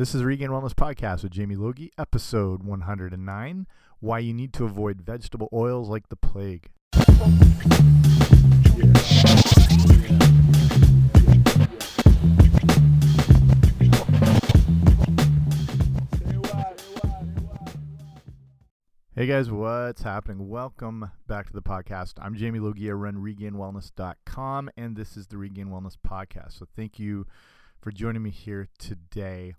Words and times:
This 0.00 0.14
is 0.14 0.24
Regained 0.24 0.50
Wellness 0.50 0.72
Podcast 0.72 1.24
with 1.24 1.32
Jamie 1.32 1.56
Logie, 1.56 1.92
episode 1.98 2.62
109 2.62 3.66
Why 3.98 4.18
You 4.20 4.32
Need 4.32 4.54
to 4.54 4.64
Avoid 4.64 5.02
Vegetable 5.02 5.50
Oils 5.52 5.90
Like 5.90 6.08
the 6.08 6.16
Plague. 6.16 6.70
Hey 19.14 19.26
guys, 19.26 19.50
what's 19.50 20.00
happening? 20.00 20.48
Welcome 20.48 21.10
back 21.26 21.48
to 21.48 21.52
the 21.52 21.60
podcast. 21.60 22.14
I'm 22.22 22.34
Jamie 22.34 22.60
Logie. 22.60 22.88
I 22.88 22.94
run 22.94 23.16
regainedwellness.com, 23.16 24.70
and 24.78 24.96
this 24.96 25.18
is 25.18 25.26
the 25.26 25.36
Regained 25.36 25.68
Wellness 25.68 25.96
Podcast. 26.02 26.58
So 26.58 26.66
thank 26.74 26.98
you 26.98 27.26
for 27.82 27.90
joining 27.90 28.22
me 28.22 28.30
here 28.30 28.68
today. 28.78 29.52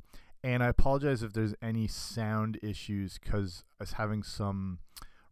And 0.44 0.64
I 0.64 0.68
apologize 0.68 1.22
if 1.22 1.34
there's 1.34 1.54
any 1.62 1.88
sound 1.88 2.60
issues 2.64 3.20
because 3.22 3.64
I 3.80 3.84
was 3.84 3.94
having 3.94 4.24
some 4.24 4.80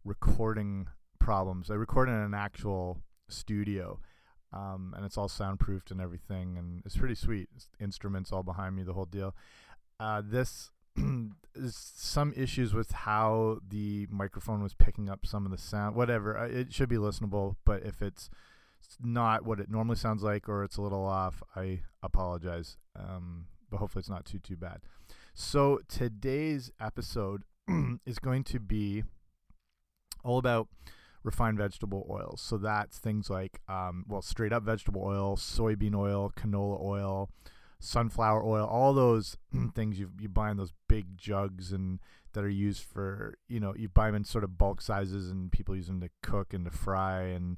recording 0.04 0.86
problems. 1.18 1.70
I 1.70 1.74
record 1.74 2.08
in 2.08 2.14
an 2.14 2.34
actual 2.34 3.02
studio, 3.28 3.98
um, 4.52 4.94
and 4.96 5.04
it's 5.04 5.18
all 5.18 5.28
soundproofed 5.28 5.90
and 5.90 6.00
everything, 6.00 6.56
and 6.56 6.82
it's 6.84 6.96
pretty 6.96 7.16
sweet. 7.16 7.48
It's 7.56 7.68
instruments 7.80 8.32
all 8.32 8.44
behind 8.44 8.76
me, 8.76 8.84
the 8.84 8.92
whole 8.92 9.04
deal. 9.04 9.34
Uh, 9.98 10.22
this 10.24 10.70
is 11.54 11.76
some 11.96 12.32
issues 12.36 12.72
with 12.72 12.92
how 12.92 13.58
the 13.68 14.06
microphone 14.10 14.62
was 14.62 14.74
picking 14.74 15.08
up 15.08 15.26
some 15.26 15.44
of 15.44 15.50
the 15.50 15.58
sound. 15.58 15.96
Whatever, 15.96 16.36
it 16.46 16.72
should 16.72 16.88
be 16.88 16.96
listenable, 16.96 17.56
but 17.64 17.82
if 17.84 18.00
it's 18.00 18.30
not 19.02 19.44
what 19.44 19.60
it 19.60 19.70
normally 19.70 19.96
sounds 19.96 20.22
like 20.22 20.48
or 20.48 20.64
it's 20.64 20.76
a 20.76 20.82
little 20.82 21.04
off, 21.04 21.42
I 21.56 21.80
apologize. 22.02 22.76
Um, 22.96 23.46
but 23.70 23.78
hopefully 23.78 24.00
it's 24.00 24.10
not 24.10 24.24
too 24.24 24.38
too 24.38 24.56
bad. 24.56 24.80
So 25.34 25.80
today's 25.88 26.70
episode 26.80 27.44
is 28.06 28.18
going 28.18 28.44
to 28.44 28.60
be 28.60 29.04
all 30.24 30.38
about 30.38 30.68
refined 31.22 31.58
vegetable 31.58 32.06
oils. 32.10 32.40
So 32.40 32.56
that's 32.56 32.98
things 32.98 33.30
like, 33.30 33.60
um, 33.68 34.04
well, 34.08 34.22
straight 34.22 34.52
up 34.52 34.62
vegetable 34.62 35.02
oil, 35.04 35.36
soybean 35.36 35.94
oil, 35.94 36.32
canola 36.36 36.82
oil, 36.82 37.30
sunflower 37.78 38.44
oil, 38.44 38.66
all 38.66 38.92
those 38.92 39.36
things 39.74 39.98
you 39.98 40.10
you 40.18 40.28
buy 40.28 40.50
in 40.50 40.56
those 40.56 40.72
big 40.88 41.16
jugs 41.16 41.72
and 41.72 42.00
that 42.32 42.44
are 42.44 42.48
used 42.48 42.84
for, 42.84 43.34
you 43.48 43.58
know, 43.58 43.74
you 43.76 43.88
buy 43.88 44.06
them 44.06 44.14
in 44.16 44.24
sort 44.24 44.44
of 44.44 44.56
bulk 44.56 44.80
sizes 44.80 45.30
and 45.30 45.50
people 45.50 45.74
use 45.74 45.88
them 45.88 46.00
to 46.00 46.10
cook 46.22 46.54
and 46.54 46.64
to 46.64 46.70
fry 46.70 47.22
and 47.22 47.56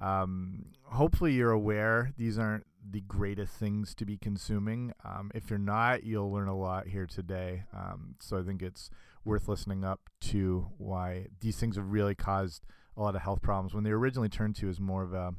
um, 0.00 0.66
hopefully 0.82 1.32
you're 1.32 1.52
aware 1.52 2.12
these 2.18 2.38
aren't 2.38 2.66
the 2.88 3.00
greatest 3.02 3.54
things 3.54 3.94
to 3.96 4.04
be 4.04 4.16
consuming. 4.16 4.92
Um, 5.04 5.30
if 5.34 5.50
you're 5.50 5.58
not, 5.58 6.04
you'll 6.04 6.32
learn 6.32 6.48
a 6.48 6.56
lot 6.56 6.88
here 6.88 7.06
today. 7.06 7.64
Um, 7.74 8.14
so 8.20 8.38
I 8.38 8.42
think 8.42 8.62
it's 8.62 8.90
worth 9.24 9.48
listening 9.48 9.84
up 9.84 10.00
to 10.20 10.68
why 10.78 11.26
these 11.40 11.56
things 11.56 11.76
have 11.76 11.90
really 11.90 12.14
caused 12.14 12.64
a 12.96 13.02
lot 13.02 13.16
of 13.16 13.22
health 13.22 13.42
problems 13.42 13.74
when 13.74 13.84
they 13.84 13.90
were 13.90 13.98
originally 13.98 14.28
turned 14.28 14.56
to 14.56 14.68
as 14.68 14.80
more 14.80 15.02
of 15.02 15.12
a, 15.12 15.34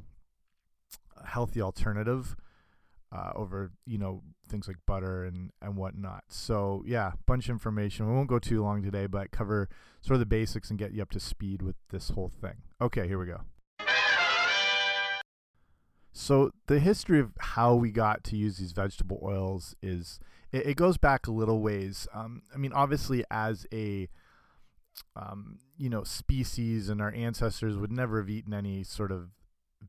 healthy 1.25 1.62
alternative 1.62 2.36
uh, 3.12 3.31
over 3.36 3.72
you 3.86 3.98
know 3.98 4.22
things 4.48 4.68
like 4.68 4.78
butter 4.86 5.23
and 5.23 5.52
and 5.62 5.75
whatnot. 5.75 6.23
So 6.28 6.84
yeah, 6.86 7.14
bunch 7.25 7.45
of 7.45 7.53
information. 7.53 8.08
We 8.08 8.14
won't 8.14 8.30
go 8.30 8.40
too 8.40 8.62
long 8.62 8.84
today, 8.84 9.08
but 9.08 9.31
cover 9.31 9.70
sort 10.02 10.16
of 10.16 10.20
the 10.20 10.25
basics 10.25 10.70
and 10.70 10.78
get 10.78 10.94
you 10.94 11.02
up 11.02 11.12
to 11.12 11.20
speed 11.20 11.62
with 11.62 11.75
this 11.90 12.09
whole 12.09 12.30
thing. 12.42 12.58
Okay, 12.81 13.08
here 13.08 13.18
we 13.18 13.25
go. 13.25 13.42
So 16.20 16.50
the 16.66 16.80
history 16.80 17.20
of 17.20 17.32
how 17.40 17.76
we 17.76 17.92
got 17.92 18.23
to 18.26 18.36
use 18.36 18.58
these 18.58 18.72
vegetable 18.72 19.20
oils 19.22 19.76
is 19.84 20.20
it, 20.52 20.66
it 20.66 20.76
goes 20.76 20.98
back 20.98 21.28
a 21.28 21.32
little 21.32 21.62
ways. 21.62 22.08
Um, 22.12 22.42
I 22.52 22.58
mean, 22.58 22.74
obviously, 22.74 23.24
as 23.30 23.68
a 23.72 24.09
um, 25.16 25.59
you 25.78 25.92
know 25.92 26.04
species, 26.04 26.90
and 26.90 27.04
our 27.04 27.14
ancestors 27.14 27.78
would 27.78 27.92
never 27.92 28.18
have 28.18 28.32
eaten 28.32 28.52
any 28.52 28.84
sort 28.84 29.12
of 29.12 29.30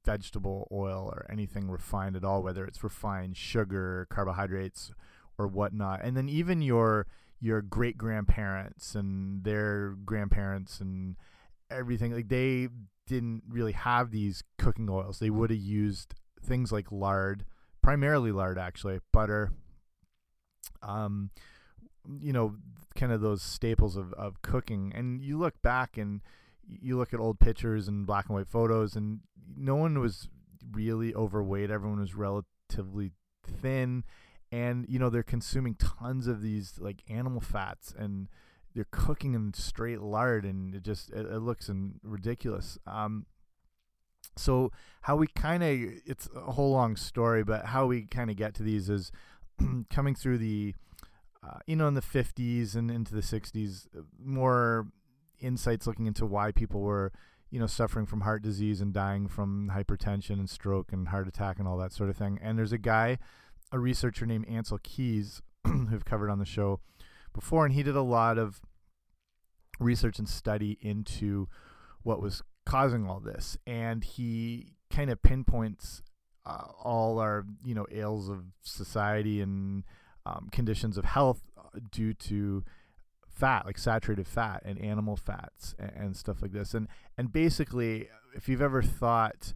vegetable 0.04 0.68
oil 0.70 1.10
or 1.10 1.24
anything 1.30 1.70
refined 1.70 2.14
at 2.14 2.24
all, 2.24 2.42
whether 2.42 2.66
it's 2.66 2.84
refined 2.84 3.38
sugar, 3.38 4.06
carbohydrates, 4.10 4.92
or 5.38 5.46
whatnot. 5.46 6.04
And 6.04 6.14
then 6.14 6.28
even 6.28 6.60
your 6.60 7.06
your 7.40 7.62
great 7.62 7.96
grandparents 7.96 8.94
and 8.94 9.44
their 9.44 9.96
grandparents 10.04 10.78
and 10.78 11.16
everything 11.70 12.12
like 12.12 12.28
they 12.28 12.68
didn't 13.08 13.42
really 13.48 13.72
have 13.72 14.10
these 14.10 14.44
cooking 14.58 14.88
oils. 14.88 15.18
They 15.18 15.30
would 15.30 15.50
have 15.50 15.58
used 15.58 16.14
things 16.42 16.72
like 16.72 16.90
lard, 16.90 17.44
primarily 17.82 18.32
lard 18.32 18.58
actually, 18.58 19.00
butter, 19.12 19.52
um, 20.82 21.30
you 22.20 22.32
know, 22.32 22.56
kind 22.94 23.12
of 23.12 23.20
those 23.20 23.42
staples 23.42 23.96
of, 23.96 24.12
of 24.14 24.42
cooking. 24.42 24.92
And 24.94 25.22
you 25.22 25.38
look 25.38 25.60
back 25.62 25.96
and 25.96 26.20
you 26.66 26.96
look 26.96 27.14
at 27.14 27.20
old 27.20 27.40
pictures 27.40 27.88
and 27.88 28.06
black 28.06 28.26
and 28.28 28.36
white 28.36 28.48
photos, 28.48 28.96
and 28.96 29.20
no 29.56 29.76
one 29.76 29.98
was 30.00 30.28
really 30.72 31.14
overweight. 31.14 31.70
Everyone 31.70 32.00
was 32.00 32.14
relatively 32.14 33.12
thin, 33.46 34.04
and 34.50 34.86
you 34.88 34.98
know 34.98 35.10
they're 35.10 35.22
consuming 35.22 35.74
tons 35.74 36.26
of 36.26 36.42
these 36.42 36.74
like 36.78 37.02
animal 37.08 37.40
fats 37.40 37.94
and 37.98 38.28
they're 38.74 38.86
cooking 38.90 39.34
in 39.34 39.52
straight 39.54 40.00
lard 40.00 40.44
and 40.44 40.74
it 40.74 40.82
just 40.82 41.10
it, 41.10 41.26
it 41.26 41.40
looks 41.40 41.68
in 41.68 41.94
ridiculous 42.02 42.78
um 42.86 43.26
so 44.38 44.70
how 45.02 45.16
we 45.16 45.26
kind 45.26 45.62
of 45.62 45.70
it's 46.06 46.28
a 46.34 46.52
whole 46.52 46.72
long 46.72 46.96
story 46.96 47.42
but 47.44 47.66
how 47.66 47.86
we 47.86 48.02
kind 48.02 48.30
of 48.30 48.36
get 48.36 48.54
to 48.54 48.62
these 48.62 48.88
is 48.88 49.10
coming 49.90 50.14
through 50.14 50.38
the 50.38 50.74
uh, 51.42 51.58
you 51.66 51.76
know 51.76 51.88
in 51.88 51.94
the 51.94 52.00
50s 52.00 52.74
and 52.74 52.90
into 52.90 53.14
the 53.14 53.20
60s 53.20 53.86
more 54.22 54.86
insights 55.40 55.86
looking 55.86 56.06
into 56.06 56.26
why 56.26 56.52
people 56.52 56.80
were 56.80 57.12
you 57.50 57.58
know 57.58 57.66
suffering 57.66 58.06
from 58.06 58.22
heart 58.22 58.42
disease 58.42 58.80
and 58.80 58.92
dying 58.92 59.26
from 59.26 59.72
hypertension 59.74 60.38
and 60.38 60.50
stroke 60.50 60.92
and 60.92 61.08
heart 61.08 61.28
attack 61.28 61.58
and 61.58 61.66
all 61.66 61.76
that 61.78 61.92
sort 61.92 62.10
of 62.10 62.16
thing. 62.16 62.38
And 62.42 62.58
there's 62.58 62.72
a 62.72 62.78
guy 62.78 63.18
a 63.70 63.78
researcher 63.78 64.26
named 64.26 64.46
Ancel 64.46 64.82
Keys 64.82 65.42
who've 65.64 66.04
covered 66.04 66.30
on 66.30 66.38
the 66.38 66.46
show 66.46 66.80
before, 67.34 67.64
and 67.66 67.74
he 67.74 67.82
did 67.82 67.96
a 67.96 68.02
lot 68.02 68.38
of 68.38 68.60
research 69.78 70.18
and 70.18 70.28
study 70.28 70.78
into 70.80 71.48
what 72.02 72.20
was 72.20 72.42
causing 72.68 73.08
all 73.08 73.18
this, 73.18 73.56
and 73.66 74.04
he 74.04 74.74
kind 74.90 75.10
of 75.10 75.22
pinpoints 75.22 76.02
uh, 76.44 76.66
all 76.82 77.18
our 77.18 77.46
you 77.64 77.74
know 77.74 77.86
ails 77.90 78.28
of 78.28 78.44
society 78.62 79.40
and 79.40 79.84
um, 80.26 80.48
conditions 80.52 80.98
of 80.98 81.06
health 81.06 81.40
uh, 81.56 81.78
due 81.90 82.12
to 82.12 82.62
fat, 83.26 83.64
like 83.64 83.78
saturated 83.78 84.26
fat 84.26 84.62
and 84.66 84.78
animal 84.80 85.16
fats 85.16 85.74
and, 85.78 85.92
and 85.96 86.16
stuff 86.16 86.42
like 86.42 86.52
this, 86.52 86.74
and 86.74 86.88
and 87.16 87.32
basically, 87.32 88.08
if 88.34 88.48
you've 88.48 88.62
ever 88.62 88.82
thought 88.82 89.54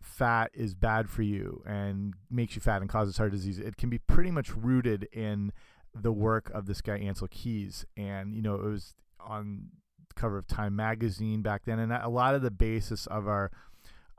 fat 0.00 0.52
is 0.54 0.74
bad 0.74 1.10
for 1.10 1.22
you 1.22 1.62
and 1.66 2.14
makes 2.30 2.54
you 2.54 2.62
fat 2.62 2.80
and 2.80 2.88
causes 2.88 3.18
heart 3.18 3.32
disease, 3.32 3.58
it 3.58 3.76
can 3.76 3.90
be 3.90 3.98
pretty 3.98 4.30
much 4.30 4.54
rooted 4.54 5.08
in 5.12 5.52
the 5.92 6.12
work 6.12 6.50
of 6.54 6.66
this 6.66 6.80
guy 6.80 7.00
Ancel 7.00 7.28
Keys, 7.28 7.84
and 7.96 8.32
you 8.32 8.42
know 8.42 8.54
it 8.54 8.62
was 8.62 8.94
on 9.18 9.70
cover 10.18 10.38
of 10.38 10.46
Time 10.46 10.76
magazine 10.76 11.42
back 11.42 11.62
then, 11.64 11.78
and 11.78 11.92
a 11.92 12.08
lot 12.08 12.34
of 12.34 12.42
the 12.42 12.50
basis 12.50 13.06
of 13.06 13.28
our 13.28 13.50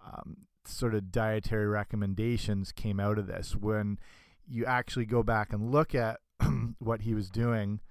um, 0.06 0.38
sort 0.66 0.96
of 0.96 1.12
dietary 1.12 1.68
recommendations 1.68 2.72
came 2.72 3.00
out 3.00 3.18
of 3.18 3.28
this. 3.28 3.56
When 3.56 4.00
you 4.48 4.66
actually 4.66 5.06
go 5.06 5.24
back 5.24 5.54
and 5.54 5.72
look 5.72 5.94
at 5.94 6.20
what 6.80 7.02
he 7.02 7.14
was 7.14 7.30
doing, 7.30 7.82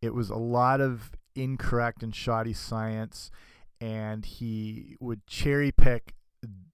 it 0.00 0.14
was 0.14 0.30
a 0.30 0.36
lot 0.36 0.80
of 0.80 1.12
incorrect 1.34 2.02
and 2.02 2.14
shoddy 2.14 2.52
science, 2.52 3.30
and 3.80 4.24
he 4.24 4.96
would 5.00 5.26
cherry 5.26 5.70
pick 5.72 6.14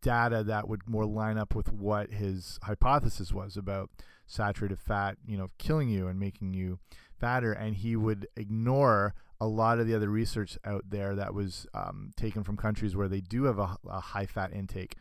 data 0.03 0.43
that 0.45 0.69
would 0.69 0.89
more 0.89 1.07
line 1.07 1.39
up 1.39 1.55
with 1.55 1.73
what 1.73 2.13
his 2.13 2.59
hypothesis 2.65 3.33
was 3.33 3.57
about 3.57 3.91
saturated 4.27 4.79
fat, 4.79 5.17
you 5.27 5.37
know, 5.37 5.49
killing 5.59 5.89
you 5.89 6.09
and 6.09 6.19
making 6.19 6.55
you 6.55 6.79
fatter. 7.19 7.53
And 7.53 7.77
he 7.77 7.97
would 7.97 8.27
ignore 8.37 9.15
a 9.43 9.47
lot 9.47 9.81
of 9.81 9.89
the 9.89 9.95
other 9.95 10.09
research 10.09 10.57
out 10.65 10.85
there 10.89 11.17
that 11.17 11.35
was 11.35 11.67
um, 11.75 12.13
taken 12.17 12.45
from 12.45 12.57
countries 12.57 12.95
where 12.95 13.09
they 13.09 13.21
do 13.21 13.45
have 13.45 13.59
a, 13.59 13.77
a 13.91 13.99
high 13.99 14.25
fat 14.25 14.53
intake 14.53 14.95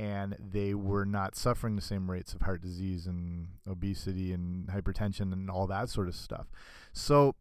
and 0.00 0.36
they 0.40 0.74
were 0.74 1.04
not 1.04 1.36
suffering 1.36 1.76
the 1.76 1.82
same 1.82 2.10
rates 2.10 2.34
of 2.34 2.42
heart 2.42 2.60
disease 2.62 3.06
and 3.06 3.46
obesity 3.68 4.32
and 4.32 4.66
hypertension 4.66 5.32
and 5.32 5.48
all 5.48 5.68
that 5.68 5.88
sort 5.88 6.08
of 6.08 6.16
stuff. 6.16 6.50
So 6.92 7.36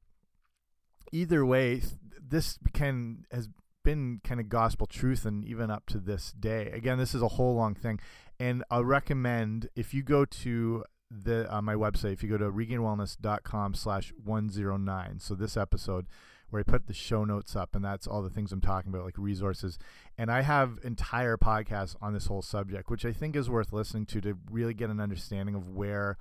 either 1.11 1.43
way, 1.43 1.81
this 2.21 2.59
can 2.73 3.25
has 3.31 3.49
been 3.83 4.21
kind 4.23 4.39
of 4.39 4.49
gospel 4.49 4.85
truth 4.85 5.25
and 5.25 5.43
even 5.43 5.71
up 5.71 5.87
to 5.87 5.97
this 5.97 6.31
day. 6.31 6.69
Again, 6.71 6.99
this 6.99 7.15
is 7.15 7.23
a 7.23 7.29
whole 7.29 7.55
long 7.55 7.73
thing, 7.73 7.99
and 8.39 8.63
I 8.69 8.81
recommend 8.81 9.69
if 9.75 9.95
you 9.95 10.03
go 10.03 10.25
to 10.25 10.83
the 11.11 11.53
uh, 11.53 11.61
my 11.61 11.75
website, 11.75 12.13
if 12.13 12.23
you 12.23 12.29
go 12.29 12.37
to 12.37 12.51
regainedwellness.com 12.51 13.73
slash 13.73 14.13
109, 14.23 15.19
so 15.19 15.35
this 15.35 15.57
episode 15.57 16.07
where 16.49 16.61
I 16.61 16.63
put 16.63 16.87
the 16.87 16.93
show 16.93 17.25
notes 17.25 17.55
up, 17.55 17.75
and 17.75 17.85
that's 17.85 18.07
all 18.07 18.21
the 18.21 18.29
things 18.29 18.51
I'm 18.51 18.61
talking 18.61 18.91
about, 18.91 19.05
like 19.05 19.17
resources. 19.17 19.77
And 20.17 20.31
I 20.31 20.41
have 20.41 20.79
entire 20.83 21.37
podcasts 21.37 21.95
on 22.01 22.13
this 22.13 22.25
whole 22.25 22.41
subject, 22.41 22.89
which 22.89 23.05
I 23.05 23.13
think 23.13 23.35
is 23.35 23.49
worth 23.49 23.71
listening 23.71 24.07
to 24.07 24.21
to 24.21 24.37
really 24.49 24.73
get 24.73 24.89
an 24.89 24.99
understanding 24.99 25.55
of 25.55 25.69
where 25.69 26.17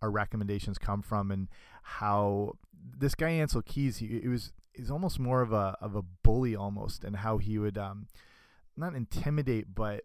our 0.00 0.10
recommendations 0.10 0.78
come 0.78 1.02
from 1.02 1.30
and 1.30 1.48
how 1.82 2.52
this 2.98 3.14
guy 3.14 3.30
Ancel 3.30 3.64
Keys 3.64 3.98
he, 3.98 4.20
he 4.20 4.28
was 4.28 4.52
he's 4.74 4.90
almost 4.90 5.18
more 5.18 5.40
of 5.40 5.52
a 5.52 5.76
of 5.80 5.94
a 5.94 6.02
bully 6.22 6.54
almost 6.54 7.04
and 7.04 7.16
how 7.16 7.38
he 7.38 7.58
would 7.58 7.78
um 7.78 8.06
not 8.76 8.94
intimidate 8.94 9.74
but 9.74 10.04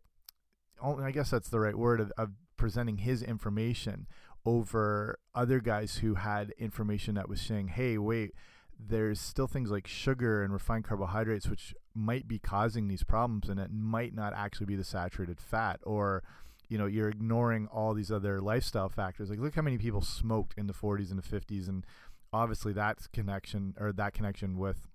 I 0.81 1.12
guess 1.12 1.30
that's 1.30 1.50
the 1.50 1.60
right 1.60 1.76
word 1.76 2.00
of, 2.00 2.14
of 2.18 2.31
presenting 2.60 2.98
his 2.98 3.24
information 3.24 4.06
over 4.46 5.18
other 5.34 5.60
guys 5.60 5.98
who 5.98 6.16
had 6.16 6.52
information 6.58 7.16
that 7.16 7.28
was 7.28 7.42
saying 7.42 7.70
hey 7.70 7.98
wait 7.98 8.34
there's 8.80 9.20
still 9.20 9.48
things 9.48 9.70
like 9.70 9.88
sugar 9.88 10.44
and 10.44 10.54
refined 10.54 10.86
carbohydrates 10.86 11.48
which 11.48 11.74
might 11.94 12.28
be 12.28 12.40
causing 12.40 12.88
these 12.88 13.04
problems 13.04 13.50
and 13.50 13.60
it 13.60 13.72
might 13.72 14.14
not 14.16 14.34
actually 14.34 14.66
be 14.66 14.76
the 14.76 14.84
saturated 14.84 15.40
fat 15.40 15.80
or 15.84 16.24
you 16.70 16.78
know 16.78 16.86
you're 16.86 17.10
ignoring 17.10 17.68
all 17.68 17.94
these 17.94 18.12
other 18.12 18.40
lifestyle 18.40 18.90
factors. 18.90 19.30
Like 19.30 19.40
look 19.40 19.56
how 19.56 19.62
many 19.62 19.78
people 19.78 20.02
smoked 20.02 20.54
in 20.58 20.68
the 20.68 20.74
40s 20.74 21.10
and 21.10 21.22
the 21.22 21.40
50s 21.40 21.68
and 21.68 21.86
obviously 22.32 22.74
that's 22.74 23.08
connection 23.08 23.74
or 23.80 23.92
that 23.92 24.14
connection 24.14 24.58
with 24.58 24.88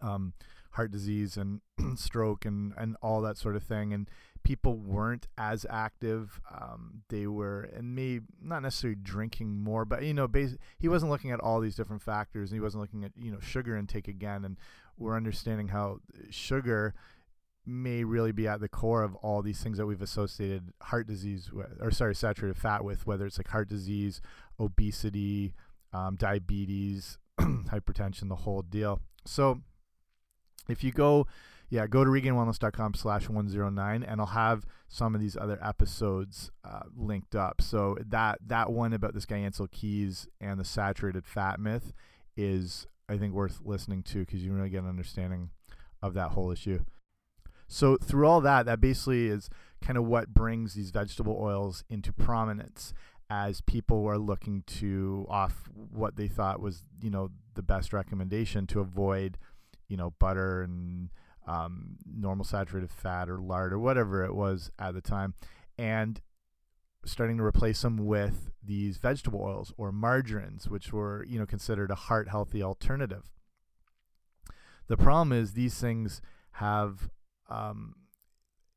um, 0.00 0.32
heart 0.72 0.90
disease 0.90 1.36
and 1.36 1.60
stroke 1.96 2.44
and 2.44 2.72
and 2.76 2.96
all 3.02 3.20
that 3.20 3.36
sort 3.36 3.56
of 3.56 3.62
thing 3.62 3.92
and 3.92 4.08
people 4.44 4.76
weren't 4.76 5.26
as 5.38 5.66
active. 5.70 6.40
Um, 6.50 7.02
they 7.08 7.26
were, 7.26 7.62
and 7.74 7.94
me, 7.94 8.20
not 8.40 8.62
necessarily 8.62 8.98
drinking 9.00 9.62
more, 9.62 9.84
but 9.84 10.02
you 10.02 10.14
know, 10.14 10.28
he 10.78 10.88
wasn't 10.88 11.10
looking 11.10 11.30
at 11.30 11.40
all 11.40 11.60
these 11.60 11.76
different 11.76 12.02
factors, 12.02 12.50
and 12.50 12.56
he 12.56 12.60
wasn't 12.60 12.80
looking 12.80 13.04
at 13.04 13.12
you 13.16 13.30
know 13.30 13.40
sugar 13.40 13.76
intake 13.76 14.08
again. 14.08 14.44
And 14.44 14.56
we're 14.98 15.16
understanding 15.16 15.68
how 15.68 16.00
sugar 16.30 16.94
may 17.64 18.02
really 18.02 18.32
be 18.32 18.48
at 18.48 18.60
the 18.60 18.68
core 18.68 19.02
of 19.02 19.14
all 19.16 19.40
these 19.40 19.62
things 19.62 19.78
that 19.78 19.86
we've 19.86 20.02
associated 20.02 20.72
heart 20.82 21.06
disease 21.06 21.52
with, 21.52 21.68
or 21.80 21.90
sorry, 21.90 22.14
saturated 22.14 22.56
fat 22.56 22.84
with, 22.84 23.06
whether 23.06 23.26
it's 23.26 23.38
like 23.38 23.48
heart 23.48 23.68
disease, 23.68 24.20
obesity, 24.58 25.54
um, 25.92 26.16
diabetes, 26.16 27.18
hypertension, 27.40 28.28
the 28.28 28.36
whole 28.36 28.62
deal. 28.62 29.00
So 29.24 29.60
if 30.68 30.82
you 30.84 30.92
go 30.92 31.26
yeah, 31.72 31.86
go 31.86 32.04
to 32.04 32.10
regainedwellness.com 32.10 32.92
slash 32.92 33.30
109 33.30 34.02
and 34.02 34.20
I'll 34.20 34.26
have 34.26 34.66
some 34.88 35.14
of 35.14 35.22
these 35.22 35.38
other 35.38 35.58
episodes 35.64 36.50
uh, 36.66 36.82
linked 36.94 37.34
up. 37.34 37.62
So 37.62 37.96
that 38.08 38.40
that 38.46 38.70
one 38.70 38.92
about 38.92 39.14
this 39.14 39.24
guy 39.24 39.36
Ancel 39.36 39.70
Keys 39.70 40.28
and 40.38 40.60
the 40.60 40.66
saturated 40.66 41.26
fat 41.26 41.58
myth 41.58 41.94
is, 42.36 42.86
I 43.08 43.16
think, 43.16 43.32
worth 43.32 43.60
listening 43.64 44.02
to 44.02 44.18
because 44.18 44.44
you 44.44 44.52
really 44.52 44.68
get 44.68 44.82
an 44.82 44.88
understanding 44.90 45.48
of 46.02 46.12
that 46.12 46.32
whole 46.32 46.50
issue. 46.50 46.84
So 47.68 47.96
through 47.96 48.26
all 48.26 48.42
that, 48.42 48.66
that 48.66 48.82
basically 48.82 49.28
is 49.28 49.48
kind 49.80 49.96
of 49.96 50.04
what 50.04 50.34
brings 50.34 50.74
these 50.74 50.90
vegetable 50.90 51.38
oils 51.40 51.84
into 51.88 52.12
prominence 52.12 52.92
as 53.30 53.62
people 53.62 54.02
were 54.02 54.18
looking 54.18 54.62
to 54.66 55.24
off 55.30 55.70
what 55.72 56.16
they 56.16 56.28
thought 56.28 56.60
was, 56.60 56.84
you 57.00 57.08
know, 57.08 57.30
the 57.54 57.62
best 57.62 57.94
recommendation 57.94 58.66
to 58.66 58.80
avoid, 58.80 59.38
you 59.92 59.98
know, 59.98 60.14
butter 60.18 60.62
and 60.62 61.10
um, 61.46 61.98
normal 62.06 62.46
saturated 62.46 62.90
fat 62.90 63.28
or 63.28 63.38
lard 63.38 63.74
or 63.74 63.78
whatever 63.78 64.24
it 64.24 64.34
was 64.34 64.70
at 64.78 64.94
the 64.94 65.02
time, 65.02 65.34
and 65.76 66.22
starting 67.04 67.36
to 67.36 67.44
replace 67.44 67.82
them 67.82 67.98
with 67.98 68.50
these 68.64 68.96
vegetable 68.96 69.42
oils 69.42 69.70
or 69.76 69.92
margarines, 69.92 70.66
which 70.66 70.94
were 70.94 71.26
you 71.28 71.38
know 71.38 71.44
considered 71.44 71.90
a 71.90 71.94
heart 71.94 72.30
healthy 72.30 72.62
alternative. 72.62 73.30
The 74.86 74.96
problem 74.96 75.30
is 75.30 75.52
these 75.52 75.78
things 75.78 76.22
have 76.52 77.10
um, 77.50 77.94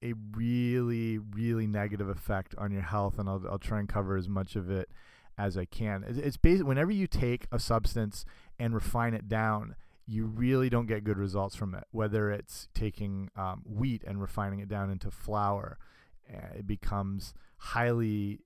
a 0.04 0.14
really 0.36 1.18
really 1.18 1.66
negative 1.66 2.10
effect 2.10 2.54
on 2.58 2.74
your 2.74 2.82
health, 2.82 3.18
and 3.18 3.30
I'll 3.30 3.42
I'll 3.50 3.58
try 3.58 3.80
and 3.80 3.88
cover 3.88 4.18
as 4.18 4.28
much 4.28 4.58
of 4.58 4.70
it 4.70 4.90
as 5.38 5.58
I 5.58 5.64
can. 5.64 6.04
It's 6.06 6.36
basically 6.36 6.68
whenever 6.68 6.92
you 6.92 7.08
take 7.08 7.48
a 7.54 7.60
substance 7.60 8.26
and 8.60 8.74
refine 8.74 9.14
it 9.14 9.30
down 9.30 9.76
you 10.08 10.26
really 10.26 10.70
don't 10.70 10.86
get 10.86 11.04
good 11.04 11.18
results 11.18 11.56
from 11.56 11.74
it. 11.74 11.86
Whether 11.92 12.32
it's 12.32 12.68
taking 12.74 13.30
um, 13.36 13.64
wheat 13.66 14.04
and 14.06 14.22
refining 14.22 14.60
it 14.60 14.68
down 14.68 14.90
into 14.90 15.10
flour, 15.10 15.78
uh, 16.32 16.60
it 16.60 16.68
becomes 16.68 17.34
highly 17.58 18.42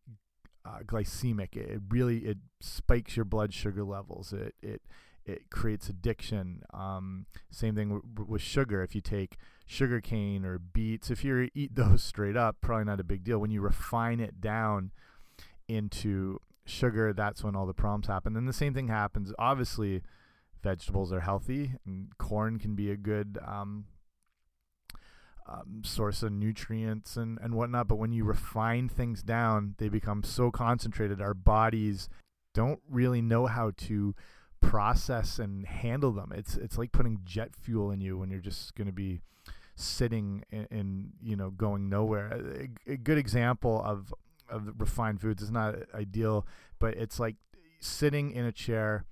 uh, 0.65 0.79
glycemic. 0.85 1.55
It 1.55 1.81
really 1.89 2.19
it 2.19 2.37
spikes 2.61 3.15
your 3.15 3.25
blood 3.25 3.53
sugar 3.53 3.83
levels. 3.83 4.31
It 4.31 4.55
it 4.61 4.81
it 5.25 5.49
creates 5.49 5.89
addiction. 5.89 6.63
Um, 6.73 7.25
same 7.51 7.75
thing 7.75 8.01
with 8.15 8.41
sugar. 8.41 8.81
If 8.81 8.95
you 8.95 9.01
take 9.01 9.37
sugar 9.65 9.99
cane 10.01 10.45
or 10.45 10.57
beets, 10.59 11.11
if 11.11 11.23
you 11.23 11.49
eat 11.55 11.75
those 11.75 12.01
straight 12.01 12.37
up, 12.37 12.57
probably 12.61 12.85
not 12.85 12.99
a 12.99 13.03
big 13.03 13.23
deal. 13.23 13.39
When 13.39 13.51
you 13.51 13.61
refine 13.61 14.19
it 14.19 14.39
down 14.39 14.91
into 15.67 16.39
sugar, 16.65 17.13
that's 17.13 17.43
when 17.43 17.55
all 17.55 17.65
the 17.65 17.73
problems 17.73 18.07
happen. 18.07 18.35
And 18.35 18.47
the 18.47 18.53
same 18.53 18.73
thing 18.73 18.87
happens, 18.87 19.33
obviously 19.37 20.01
vegetables 20.61 21.11
are 21.11 21.21
healthy, 21.21 21.73
and 21.85 22.17
corn 22.17 22.59
can 22.59 22.75
be 22.75 22.91
a 22.91 22.97
good 22.97 23.37
um, 23.45 23.85
um, 25.47 25.81
source 25.83 26.23
of 26.23 26.31
nutrients 26.31 27.15
and, 27.17 27.39
and 27.41 27.55
whatnot. 27.55 27.87
But 27.87 27.95
when 27.95 28.11
you 28.11 28.23
refine 28.23 28.89
things 28.89 29.23
down, 29.23 29.75
they 29.77 29.89
become 29.89 30.23
so 30.23 30.51
concentrated, 30.51 31.21
our 31.21 31.33
bodies 31.33 32.09
don't 32.53 32.79
really 32.89 33.21
know 33.21 33.45
how 33.45 33.71
to 33.77 34.15
process 34.61 35.39
and 35.39 35.65
handle 35.65 36.11
them. 36.11 36.31
It's 36.35 36.55
it's 36.55 36.77
like 36.77 36.91
putting 36.91 37.19
jet 37.23 37.55
fuel 37.55 37.91
in 37.91 38.01
you 38.01 38.17
when 38.17 38.29
you're 38.29 38.39
just 38.39 38.75
going 38.75 38.87
to 38.87 38.93
be 38.93 39.21
sitting 39.75 40.43
and, 40.51 41.13
you 41.21 41.35
know 41.35 41.51
going 41.51 41.89
nowhere. 41.89 42.27
A, 42.27 42.91
a, 42.93 42.97
good 42.97 43.17
example 43.17 43.81
of 43.83 44.13
of 44.49 44.73
refined 44.77 45.21
foods 45.21 45.41
is 45.41 45.51
not 45.51 45.75
ideal, 45.93 46.45
but 46.79 46.95
it's 46.95 47.19
like 47.19 47.35
sitting 47.79 48.31
in 48.31 48.45
a 48.45 48.51
chair 48.51 49.05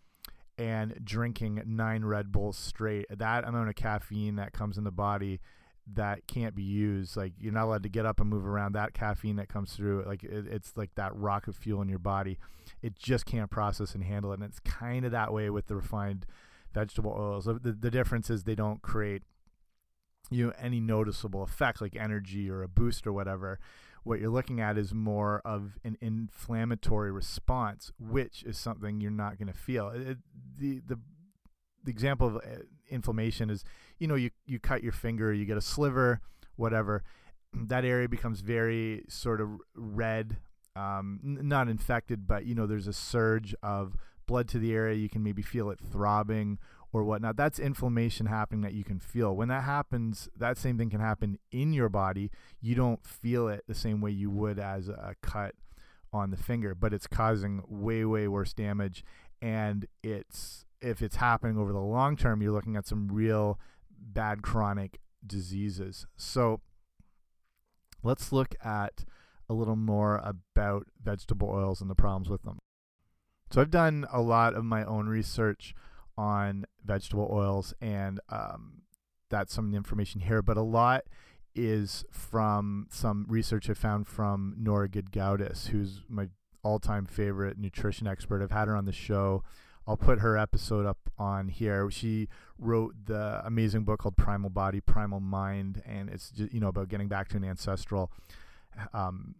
and 0.57 0.99
drinking 1.03 1.61
nine 1.65 2.03
Red 2.03 2.31
Bulls 2.31 2.57
straight. 2.57 3.05
That 3.09 3.47
amount 3.47 3.69
of 3.69 3.75
caffeine 3.75 4.35
that 4.37 4.53
comes 4.53 4.77
in 4.77 4.83
the 4.83 4.91
body 4.91 5.39
that 5.93 6.27
can't 6.27 6.55
be 6.55 6.63
used. 6.63 7.15
Like 7.15 7.33
you're 7.39 7.53
not 7.53 7.65
allowed 7.65 7.83
to 7.83 7.89
get 7.89 8.05
up 8.05 8.19
and 8.19 8.29
move 8.29 8.45
around. 8.45 8.73
That 8.73 8.93
caffeine 8.93 9.37
that 9.37 9.49
comes 9.49 9.73
through, 9.73 10.03
like 10.05 10.23
it, 10.23 10.47
it's 10.47 10.73
like 10.75 10.95
that 10.95 11.15
rock 11.15 11.47
of 11.47 11.55
fuel 11.55 11.81
in 11.81 11.89
your 11.89 11.99
body. 11.99 12.37
It 12.81 12.95
just 12.95 13.25
can't 13.25 13.49
process 13.49 13.93
and 13.93 14.03
handle 14.03 14.31
it. 14.31 14.35
And 14.35 14.43
it's 14.43 14.59
kind 14.59 15.05
of 15.05 15.11
that 15.11 15.31
way 15.33 15.49
with 15.49 15.67
the 15.67 15.75
refined 15.75 16.25
vegetable 16.73 17.15
oils. 17.17 17.45
The, 17.45 17.53
the 17.53 17.91
difference 17.91 18.29
is 18.29 18.43
they 18.43 18.55
don't 18.55 18.81
create 18.81 19.23
you 20.29 20.47
know 20.47 20.53
any 20.59 20.81
noticeable 20.81 21.41
effect 21.41 21.79
like 21.79 21.95
energy 21.95 22.49
or 22.49 22.61
a 22.61 22.67
boost 22.67 23.07
or 23.07 23.13
whatever 23.13 23.59
what 24.07 24.19
you're 24.19 24.29
looking 24.29 24.59
at 24.59 24.77
is 24.77 24.93
more 24.93 25.41
of 25.45 25.77
an 25.83 25.97
inflammatory 26.01 27.11
response, 27.11 27.91
which 27.99 28.43
is 28.43 28.57
something 28.57 29.01
you're 29.01 29.11
not 29.11 29.37
going 29.37 29.51
to 29.51 29.57
feel. 29.57 29.89
It, 29.89 30.17
the, 30.57 30.81
the 30.85 30.99
the 31.83 31.91
example 31.91 32.27
of 32.27 32.35
uh, 32.37 32.63
inflammation 32.89 33.49
is, 33.49 33.63
you 33.99 34.07
know, 34.07 34.15
you 34.15 34.29
you 34.45 34.59
cut 34.59 34.83
your 34.83 34.91
finger, 34.91 35.33
you 35.33 35.45
get 35.45 35.57
a 35.57 35.61
sliver, 35.61 36.21
whatever, 36.55 37.03
that 37.53 37.85
area 37.85 38.07
becomes 38.09 38.41
very 38.41 39.03
sort 39.07 39.41
of 39.41 39.49
red, 39.75 40.37
um, 40.75 41.19
not 41.23 41.67
infected, 41.67 42.27
but 42.27 42.45
you 42.45 42.55
know, 42.55 42.67
there's 42.67 42.87
a 42.87 42.93
surge 42.93 43.55
of 43.63 43.95
blood 44.27 44.47
to 44.49 44.59
the 44.59 44.73
area. 44.73 44.95
You 44.95 45.09
can 45.09 45.23
maybe 45.23 45.41
feel 45.41 45.69
it 45.69 45.79
throbbing 45.79 46.59
or 46.93 47.03
whatnot. 47.03 47.37
That's 47.37 47.59
inflammation 47.59 48.25
happening 48.25 48.61
that 48.61 48.73
you 48.73 48.83
can 48.83 48.99
feel. 48.99 49.35
When 49.35 49.47
that 49.49 49.63
happens, 49.63 50.29
that 50.35 50.57
same 50.57 50.77
thing 50.77 50.89
can 50.89 50.99
happen 50.99 51.39
in 51.51 51.73
your 51.73 51.89
body. 51.89 52.31
You 52.61 52.75
don't 52.75 53.05
feel 53.05 53.47
it 53.47 53.63
the 53.67 53.75
same 53.75 54.01
way 54.01 54.11
you 54.11 54.29
would 54.29 54.59
as 54.59 54.89
a 54.89 55.15
cut 55.21 55.55
on 56.13 56.31
the 56.31 56.37
finger, 56.37 56.73
but 56.73 56.93
it's 56.93 57.07
causing 57.07 57.61
way, 57.67 58.05
way 58.05 58.27
worse 58.27 58.53
damage. 58.53 59.03
And 59.41 59.87
it's 60.03 60.65
if 60.81 61.01
it's 61.01 61.17
happening 61.17 61.57
over 61.57 61.71
the 61.71 61.79
long 61.79 62.15
term, 62.15 62.41
you're 62.41 62.51
looking 62.51 62.75
at 62.75 62.87
some 62.87 63.07
real 63.07 63.59
bad 63.99 64.41
chronic 64.41 64.99
diseases. 65.25 66.05
So 66.15 66.61
let's 68.03 68.31
look 68.31 68.55
at 68.63 69.05
a 69.49 69.53
little 69.53 69.75
more 69.75 70.21
about 70.23 70.87
vegetable 71.01 71.49
oils 71.49 71.81
and 71.81 71.89
the 71.89 71.95
problems 71.95 72.29
with 72.29 72.43
them. 72.43 72.59
So 73.51 73.61
I've 73.61 73.71
done 73.71 74.05
a 74.11 74.21
lot 74.21 74.53
of 74.53 74.65
my 74.65 74.83
own 74.83 75.07
research 75.07 75.73
on 76.17 76.65
vegetable 76.83 77.29
oils, 77.31 77.73
and 77.79 78.19
um, 78.29 78.81
that's 79.29 79.53
some 79.53 79.73
information 79.73 80.21
here. 80.21 80.41
But 80.41 80.57
a 80.57 80.63
lot 80.63 81.03
is 81.55 82.03
from 82.11 82.87
some 82.89 83.25
research 83.29 83.69
I 83.69 83.73
found 83.73 84.07
from 84.07 84.55
Nora 84.57 84.89
Gedgaudas, 84.89 85.67
who's 85.67 86.01
my 86.09 86.27
all-time 86.67 87.05
favorite 87.05 87.57
nutrition 87.57 88.07
expert. 88.07 88.43
I've 88.43 88.51
had 88.51 88.67
her 88.67 88.75
on 88.75 88.85
the 88.85 88.91
show. 88.91 89.43
I'll 89.87 89.97
put 89.97 90.19
her 90.19 90.37
episode 90.37 90.85
up 90.85 90.97
on 91.17 91.47
here. 91.47 91.89
She 91.89 92.27
wrote 92.59 92.93
the 93.05 93.41
amazing 93.45 93.83
book 93.85 94.01
called 94.01 94.17
Primal 94.17 94.49
Body, 94.49 94.81
Primal 94.81 95.21
Mind, 95.21 95.81
and 95.85 96.09
it's 96.09 96.29
just, 96.29 96.53
you 96.53 96.59
know 96.59 96.67
about 96.67 96.89
getting 96.89 97.07
back 97.07 97.29
to 97.29 97.37
an 97.37 97.45
ancestral 97.45 98.11
um, 98.93 99.35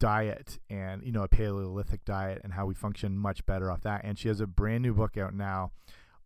diet 0.00 0.58
and 0.70 1.04
you 1.04 1.12
know 1.12 1.22
a 1.22 1.28
Paleolithic 1.28 2.04
diet 2.04 2.40
and 2.42 2.54
how 2.54 2.64
we 2.64 2.74
function 2.74 3.18
much 3.18 3.44
better 3.44 3.70
off 3.70 3.82
that. 3.82 4.00
And 4.02 4.18
she 4.18 4.28
has 4.28 4.40
a 4.40 4.46
brand 4.46 4.82
new 4.82 4.94
book 4.94 5.18
out 5.18 5.34
now 5.34 5.72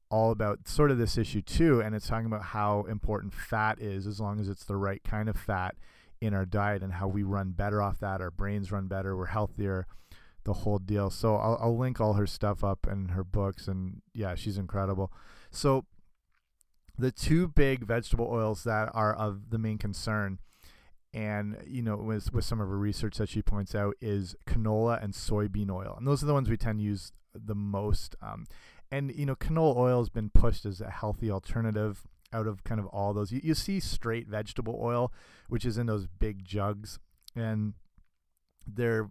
all 0.09 0.31
about 0.31 0.69
sort 0.69 0.93
of 0.93 0.99
this 0.99 1.19
issue 1.19 1.43
too, 1.43 1.81
and 1.81 1.93
it's 1.93 2.07
talking 2.07 2.27
about 2.27 2.43
how 2.43 2.85
important 2.89 3.35
fat 3.35 3.81
is 3.81 4.07
as 4.07 4.21
long 4.21 4.39
as 4.39 4.49
it's 4.49 4.65
the 4.65 4.77
right 4.77 5.03
kind 5.03 5.29
of 5.29 5.37
fat 5.37 5.75
in 6.21 6.33
our 6.33 6.47
diet 6.47 6.83
and 6.83 6.93
how 6.93 7.09
we 7.09 7.25
run 7.25 7.51
better 7.51 7.83
off 7.83 7.99
that. 7.99 8.21
Our 8.21 8.31
brains 8.31 8.71
run 8.71 8.87
better, 8.87 9.17
we're 9.17 9.27
healthier, 9.27 9.87
the 10.47 10.53
whole 10.55 10.79
deal. 10.79 11.11
So 11.11 11.37
I'll, 11.37 11.59
I'll 11.61 11.77
link 11.77 12.01
all 12.01 12.15
her 12.15 12.27
stuff 12.27 12.65
up 12.65 12.87
and 12.87 13.11
her 13.11 13.25
books, 13.25 13.69
and 13.69 14.01
yeah, 14.15 14.35
she's 14.35 14.57
incredible. 14.57 15.13
So 15.51 15.85
the 16.99 17.13
two 17.13 17.49
big 17.49 17.85
vegetable 17.85 18.29
oils 18.31 18.65
that 18.65 18.89
are 18.95 19.13
of 19.13 19.51
the 19.51 19.59
main 19.59 19.77
concern, 19.77 20.39
and 21.13 21.59
you 21.67 21.83
know, 21.83 21.97
with 21.97 22.33
with 22.33 22.45
some 22.45 22.61
of 22.61 22.69
her 22.69 22.79
research 22.79 23.19
that 23.19 23.29
she 23.29 23.43
points 23.43 23.75
out, 23.75 23.97
is 24.01 24.35
canola 24.47 25.03
and 25.03 25.13
soybean 25.13 25.71
oil, 25.71 25.95
and 25.99 26.07
those 26.07 26.23
are 26.23 26.27
the 26.27 26.33
ones 26.33 26.49
we 26.49 26.57
tend 26.57 26.79
to 26.79 26.85
use 26.85 27.13
the 27.35 27.55
most. 27.55 28.15
Um, 28.23 28.47
and 28.91 29.13
you 29.15 29.27
know, 29.27 29.35
canola 29.37 29.77
oil 29.77 29.99
has 29.99 30.09
been 30.09 30.31
pushed 30.31 30.65
as 30.65 30.81
a 30.81 30.91
healthy 30.91 31.31
alternative 31.31 32.03
out 32.33 32.47
of 32.47 32.65
kind 32.65 32.81
of 32.81 32.87
all 32.87 33.13
those. 33.13 33.33
You, 33.33 33.41
you 33.43 33.55
see 33.55 33.81
straight 33.81 34.29
vegetable 34.29 34.79
oil, 34.81 35.13
which 35.49 35.65
is 35.65 35.77
in 35.77 35.87
those 35.87 36.07
big 36.07 36.45
jugs, 36.45 37.01
and 37.35 37.75
they're 38.67 39.11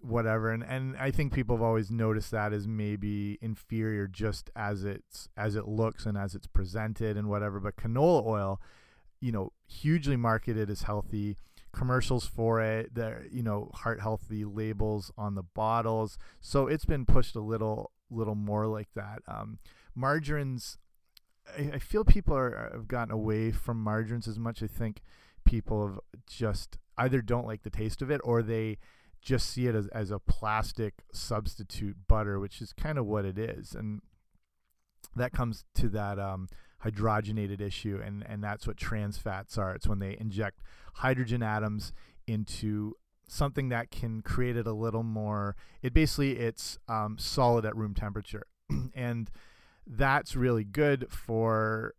whatever 0.00 0.50
and 0.50 0.62
and 0.62 0.96
I 0.96 1.10
think 1.10 1.32
people 1.32 1.56
have 1.56 1.62
always 1.62 1.90
noticed 1.90 2.30
that 2.30 2.52
as 2.52 2.66
maybe 2.66 3.38
inferior 3.42 4.06
just 4.06 4.50
as 4.56 4.82
it's 4.82 5.28
as 5.36 5.56
it 5.56 5.68
looks 5.68 6.06
and 6.06 6.16
as 6.16 6.34
it's 6.34 6.46
presented 6.46 7.18
and 7.18 7.28
whatever 7.28 7.60
but 7.60 7.76
canola 7.76 8.24
oil 8.24 8.60
you 9.20 9.30
know 9.30 9.52
hugely 9.66 10.16
marketed 10.16 10.70
as 10.70 10.82
healthy 10.82 11.36
commercials 11.72 12.26
for 12.26 12.62
it 12.62 12.94
the 12.94 13.28
you 13.30 13.42
know 13.42 13.70
heart 13.74 14.00
healthy 14.00 14.44
labels 14.44 15.12
on 15.18 15.34
the 15.34 15.42
bottles 15.42 16.16
so 16.40 16.66
it's 16.66 16.86
been 16.86 17.04
pushed 17.04 17.36
a 17.36 17.40
little 17.40 17.92
little 18.10 18.34
more 18.34 18.66
like 18.66 18.92
that. 18.94 19.22
Um, 19.26 19.58
margarines 19.94 20.78
I, 21.56 21.72
I 21.74 21.78
feel 21.78 22.04
people 22.04 22.36
are 22.36 22.70
have 22.72 22.88
gotten 22.88 23.12
away 23.12 23.52
from 23.52 23.82
margarines 23.82 24.28
as 24.28 24.38
much. 24.38 24.62
I 24.62 24.66
think 24.66 25.02
people 25.44 25.86
have 25.86 26.00
just 26.26 26.78
either 26.98 27.22
don't 27.22 27.46
like 27.46 27.62
the 27.62 27.70
taste 27.70 28.02
of 28.02 28.10
it 28.10 28.20
or 28.24 28.42
they 28.42 28.78
just 29.20 29.50
see 29.50 29.66
it 29.66 29.74
as, 29.74 29.86
as 29.88 30.10
a 30.10 30.18
plastic 30.18 30.94
substitute 31.12 31.96
butter, 32.08 32.40
which 32.40 32.60
is 32.60 32.72
kind 32.72 32.98
of 32.98 33.06
what 33.06 33.24
it 33.24 33.38
is. 33.38 33.74
And 33.74 34.00
that 35.16 35.32
comes 35.32 35.64
to 35.74 35.88
that 35.90 36.18
um, 36.18 36.48
hydrogenated 36.84 37.60
issue, 37.60 38.00
and, 38.04 38.24
and 38.26 38.42
that's 38.42 38.66
what 38.66 38.76
trans 38.76 39.18
fats 39.18 39.58
are. 39.58 39.74
It's 39.74 39.86
when 39.86 39.98
they 39.98 40.16
inject 40.18 40.60
hydrogen 40.94 41.42
atoms 41.42 41.92
into 42.26 42.94
something 43.28 43.68
that 43.68 43.90
can 43.90 44.22
create 44.22 44.56
it 44.56 44.66
a 44.66 44.72
little 44.72 45.02
more. 45.02 45.56
It 45.82 45.92
basically 45.92 46.38
it's 46.38 46.78
um, 46.88 47.16
solid 47.18 47.64
at 47.64 47.76
room 47.76 47.94
temperature, 47.94 48.46
and 48.94 49.30
that's 49.86 50.36
really 50.36 50.64
good 50.64 51.06
for 51.10 51.94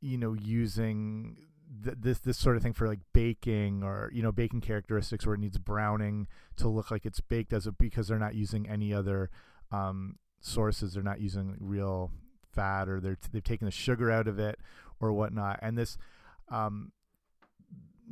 you 0.00 0.18
know 0.18 0.34
using 0.34 1.36
th 1.84 1.96
this 2.00 2.18
this 2.18 2.38
sort 2.38 2.56
of 2.56 2.62
thing 2.62 2.72
for 2.72 2.86
like 2.86 3.00
baking 3.12 3.82
or 3.82 4.10
you 4.12 4.22
know 4.22 4.32
baking 4.32 4.60
characteristics 4.60 5.24
where 5.24 5.34
it 5.34 5.40
needs 5.40 5.58
browning 5.58 6.26
to 6.56 6.68
look 6.68 6.90
like 6.90 7.06
it's 7.06 7.20
baked 7.20 7.52
as 7.52 7.66
a 7.66 7.72
because 7.72 8.08
they're 8.08 8.18
not 8.18 8.34
using 8.34 8.68
any 8.68 8.92
other 8.92 9.30
um, 9.70 10.16
sources. 10.40 10.94
They're 10.94 11.02
not 11.02 11.20
using 11.20 11.56
real 11.58 12.10
fat 12.52 12.88
or 12.88 13.00
they're 13.00 13.18
they've 13.32 13.42
taken 13.42 13.64
the 13.64 13.70
sugar 13.70 14.10
out 14.10 14.28
of 14.28 14.38
it 14.38 14.58
or 15.00 15.12
whatnot. 15.12 15.58
And 15.62 15.78
this 15.78 15.96
um, 16.50 16.92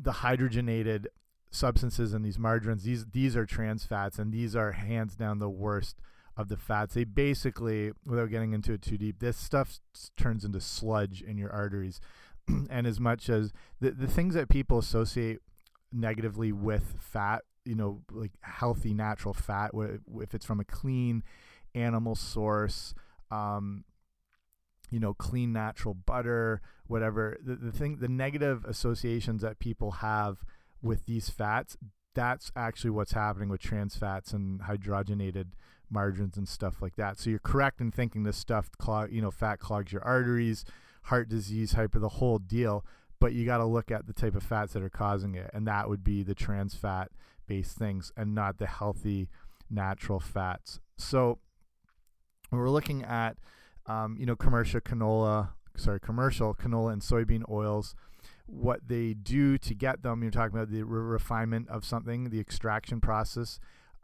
the 0.00 0.12
hydrogenated 0.12 1.06
substances 1.50 2.14
in 2.14 2.22
these 2.22 2.38
margarines 2.38 2.84
these 2.84 3.06
these 3.06 3.36
are 3.36 3.44
trans 3.44 3.84
fats 3.84 4.20
and 4.20 4.32
these 4.32 4.54
are 4.54 4.72
hands 4.72 5.16
down 5.16 5.38
the 5.38 5.50
worst 5.50 5.98
of 6.36 6.48
the 6.48 6.56
fats. 6.56 6.94
They 6.94 7.04
basically 7.04 7.92
without 8.06 8.30
getting 8.30 8.52
into 8.52 8.72
it 8.72 8.82
too 8.82 8.96
deep 8.96 9.18
this 9.18 9.36
stuff 9.36 9.80
turns 10.16 10.44
into 10.44 10.60
sludge 10.60 11.20
in 11.20 11.36
your 11.36 11.52
arteries 11.52 12.00
and 12.70 12.86
as 12.86 13.00
much 13.00 13.28
as 13.28 13.52
the 13.80 13.90
the 13.90 14.06
things 14.06 14.34
that 14.34 14.48
people 14.48 14.78
associate 14.78 15.38
negatively 15.92 16.52
with 16.52 16.94
fat, 17.00 17.42
you 17.64 17.74
know, 17.74 18.02
like 18.10 18.32
healthy 18.42 18.94
natural 18.94 19.34
fat, 19.34 19.72
if 20.20 20.34
it's 20.34 20.46
from 20.46 20.60
a 20.60 20.64
clean 20.64 21.22
animal 21.74 22.14
source, 22.14 22.94
um, 23.30 23.84
you 24.90 24.98
know, 25.00 25.14
clean 25.14 25.52
natural 25.52 25.94
butter, 25.94 26.60
whatever. 26.86 27.38
The 27.44 27.56
the 27.56 27.72
thing, 27.72 27.96
the 27.96 28.08
negative 28.08 28.64
associations 28.64 29.42
that 29.42 29.58
people 29.58 29.92
have 29.92 30.38
with 30.82 31.06
these 31.06 31.28
fats, 31.28 31.76
that's 32.14 32.50
actually 32.56 32.90
what's 32.90 33.12
happening 33.12 33.48
with 33.48 33.60
trans 33.60 33.96
fats 33.96 34.32
and 34.32 34.62
hydrogenated 34.62 35.48
margarines 35.90 36.36
and 36.36 36.48
stuff 36.48 36.80
like 36.80 36.96
that. 36.96 37.18
So 37.18 37.30
you're 37.30 37.38
correct 37.38 37.80
in 37.80 37.90
thinking 37.90 38.22
this 38.22 38.36
stuff, 38.36 38.70
clog, 38.78 39.12
you 39.12 39.20
know, 39.20 39.30
fat 39.30 39.58
clogs 39.58 39.92
your 39.92 40.02
arteries 40.02 40.64
heart 41.02 41.28
disease, 41.28 41.72
hyper, 41.72 41.98
the 41.98 42.08
whole 42.08 42.38
deal. 42.38 42.84
But 43.18 43.34
you 43.34 43.44
got 43.44 43.58
to 43.58 43.66
look 43.66 43.90
at 43.90 44.06
the 44.06 44.14
type 44.14 44.34
of 44.34 44.42
fats 44.42 44.72
that 44.72 44.82
are 44.82 44.88
causing 44.90 45.34
it, 45.34 45.50
and 45.52 45.66
that 45.66 45.88
would 45.88 46.02
be 46.02 46.22
the 46.22 46.34
trans 46.34 46.74
fat 46.74 47.10
based 47.46 47.76
things 47.76 48.12
and 48.16 48.34
not 48.34 48.58
the 48.58 48.66
healthy 48.66 49.28
natural 49.68 50.20
fats. 50.20 50.80
So 50.96 51.38
when 52.48 52.60
we're 52.60 52.70
looking 52.70 53.02
at, 53.04 53.36
um, 53.86 54.16
you 54.18 54.26
know, 54.26 54.36
commercial 54.36 54.80
canola, 54.80 55.50
sorry, 55.76 56.00
commercial 56.00 56.54
canola 56.54 56.92
and 56.92 57.02
soybean 57.02 57.42
oils, 57.50 57.94
what 58.46 58.88
they 58.88 59.14
do 59.14 59.58
to 59.58 59.74
get 59.74 60.02
them, 60.02 60.22
you're 60.22 60.30
talking 60.30 60.56
about 60.56 60.70
the 60.70 60.82
re 60.82 61.00
refinement 61.00 61.68
of 61.68 61.84
something, 61.84 62.30
the 62.30 62.40
extraction 62.40 63.00
process 63.00 63.58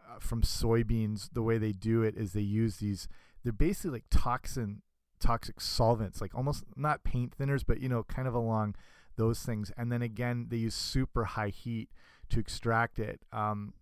uh, 0.09 0.19
from 0.21 0.43
soybeans. 0.43 1.29
The 1.33 1.43
way 1.43 1.59
they 1.59 1.73
do 1.73 2.03
it 2.03 2.17
is 2.17 2.33
they 2.33 2.41
use 2.41 2.77
these, 2.77 3.09
they're 3.43 3.53
basically 3.53 3.91
like 3.91 4.05
toxin 4.11 4.83
toxic 5.21 5.61
solvents, 5.61 6.21
like 6.21 6.35
almost 6.35 6.65
not 6.77 7.05
paint 7.05 7.37
thinners, 7.39 7.65
but 7.67 7.81
you 7.81 7.89
know, 7.89 8.03
kind 8.05 8.29
of 8.29 8.35
along 8.35 8.75
those 9.17 9.41
things. 9.41 9.73
And 9.77 9.91
then 9.91 10.03
again, 10.03 10.47
they 10.51 10.59
use 10.59 10.75
super 10.75 11.25
high 11.25 11.49
heat 11.49 11.89
to 12.31 12.41
extract 12.41 12.99
it. 12.99 13.21
Um, 13.33 13.75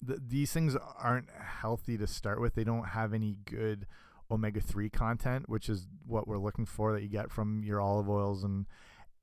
the, 0.00 0.20
these 0.24 0.52
things 0.52 0.76
aren't 0.96 1.30
healthy 1.30 1.98
to 1.98 2.06
start 2.06 2.40
with. 2.40 2.54
They 2.54 2.64
don't 2.64 2.88
have 2.88 3.12
any 3.12 3.36
good 3.44 3.86
omega 4.30 4.60
three 4.60 4.90
content, 4.90 5.48
which 5.48 5.68
is 5.68 5.86
what 6.06 6.28
we're 6.28 6.38
looking 6.38 6.66
for 6.66 6.92
that 6.92 7.02
you 7.02 7.08
get 7.08 7.30
from 7.30 7.62
your 7.64 7.80
olive 7.80 8.08
oils 8.08 8.44
and 8.44 8.66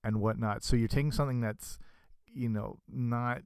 and 0.03 0.21
whatnot. 0.21 0.63
So 0.63 0.75
you're 0.75 0.87
taking 0.87 1.11
something 1.11 1.41
that's 1.41 1.79
you 2.33 2.49
know 2.49 2.79
not 2.91 3.41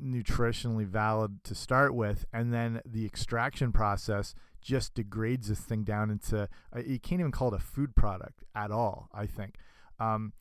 nutritionally 0.00 0.86
valid 0.86 1.44
to 1.44 1.54
start 1.54 1.94
with, 1.94 2.24
and 2.32 2.52
then 2.52 2.80
the 2.84 3.04
extraction 3.04 3.72
process 3.72 4.34
just 4.60 4.94
degrades 4.94 5.48
this 5.48 5.60
thing 5.60 5.84
down 5.84 6.10
into 6.10 6.48
uh, 6.74 6.80
you 6.80 6.98
can't 6.98 7.20
even 7.20 7.32
call 7.32 7.52
it 7.52 7.56
a 7.56 7.62
food 7.62 7.94
product 7.94 8.44
at 8.54 8.70
all. 8.70 9.08
I 9.12 9.26
think. 9.26 9.56
Um, 9.98 10.32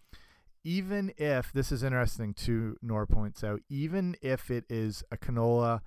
even 0.63 1.13
if 1.17 1.51
this 1.53 1.71
is 1.71 1.83
interesting 1.83 2.33
to 2.33 2.75
Nora 2.81 3.07
points 3.07 3.43
out, 3.43 3.61
even 3.69 4.15
if 4.21 4.51
it 4.51 4.65
is 4.69 5.03
a 5.11 5.17
canola 5.17 5.81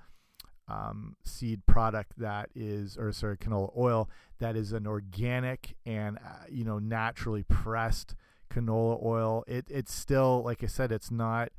um, 0.69 1.17
seed 1.25 1.67
product 1.67 2.13
that 2.19 2.49
is, 2.55 2.97
or 2.97 3.13
sorry, 3.13 3.37
canola 3.37 3.71
oil 3.77 4.09
that 4.39 4.57
is 4.57 4.73
an 4.73 4.87
organic 4.87 5.77
and 5.85 6.19
uh, 6.19 6.47
you 6.51 6.65
know 6.65 6.79
naturally 6.79 7.43
pressed 7.43 8.15
canola 8.51 9.03
oil, 9.05 9.45
it 9.47 9.67
it's 9.69 9.95
still 9.95 10.43
like 10.43 10.63
I 10.63 10.67
said, 10.67 10.91
it's 10.91 11.11
not 11.11 11.51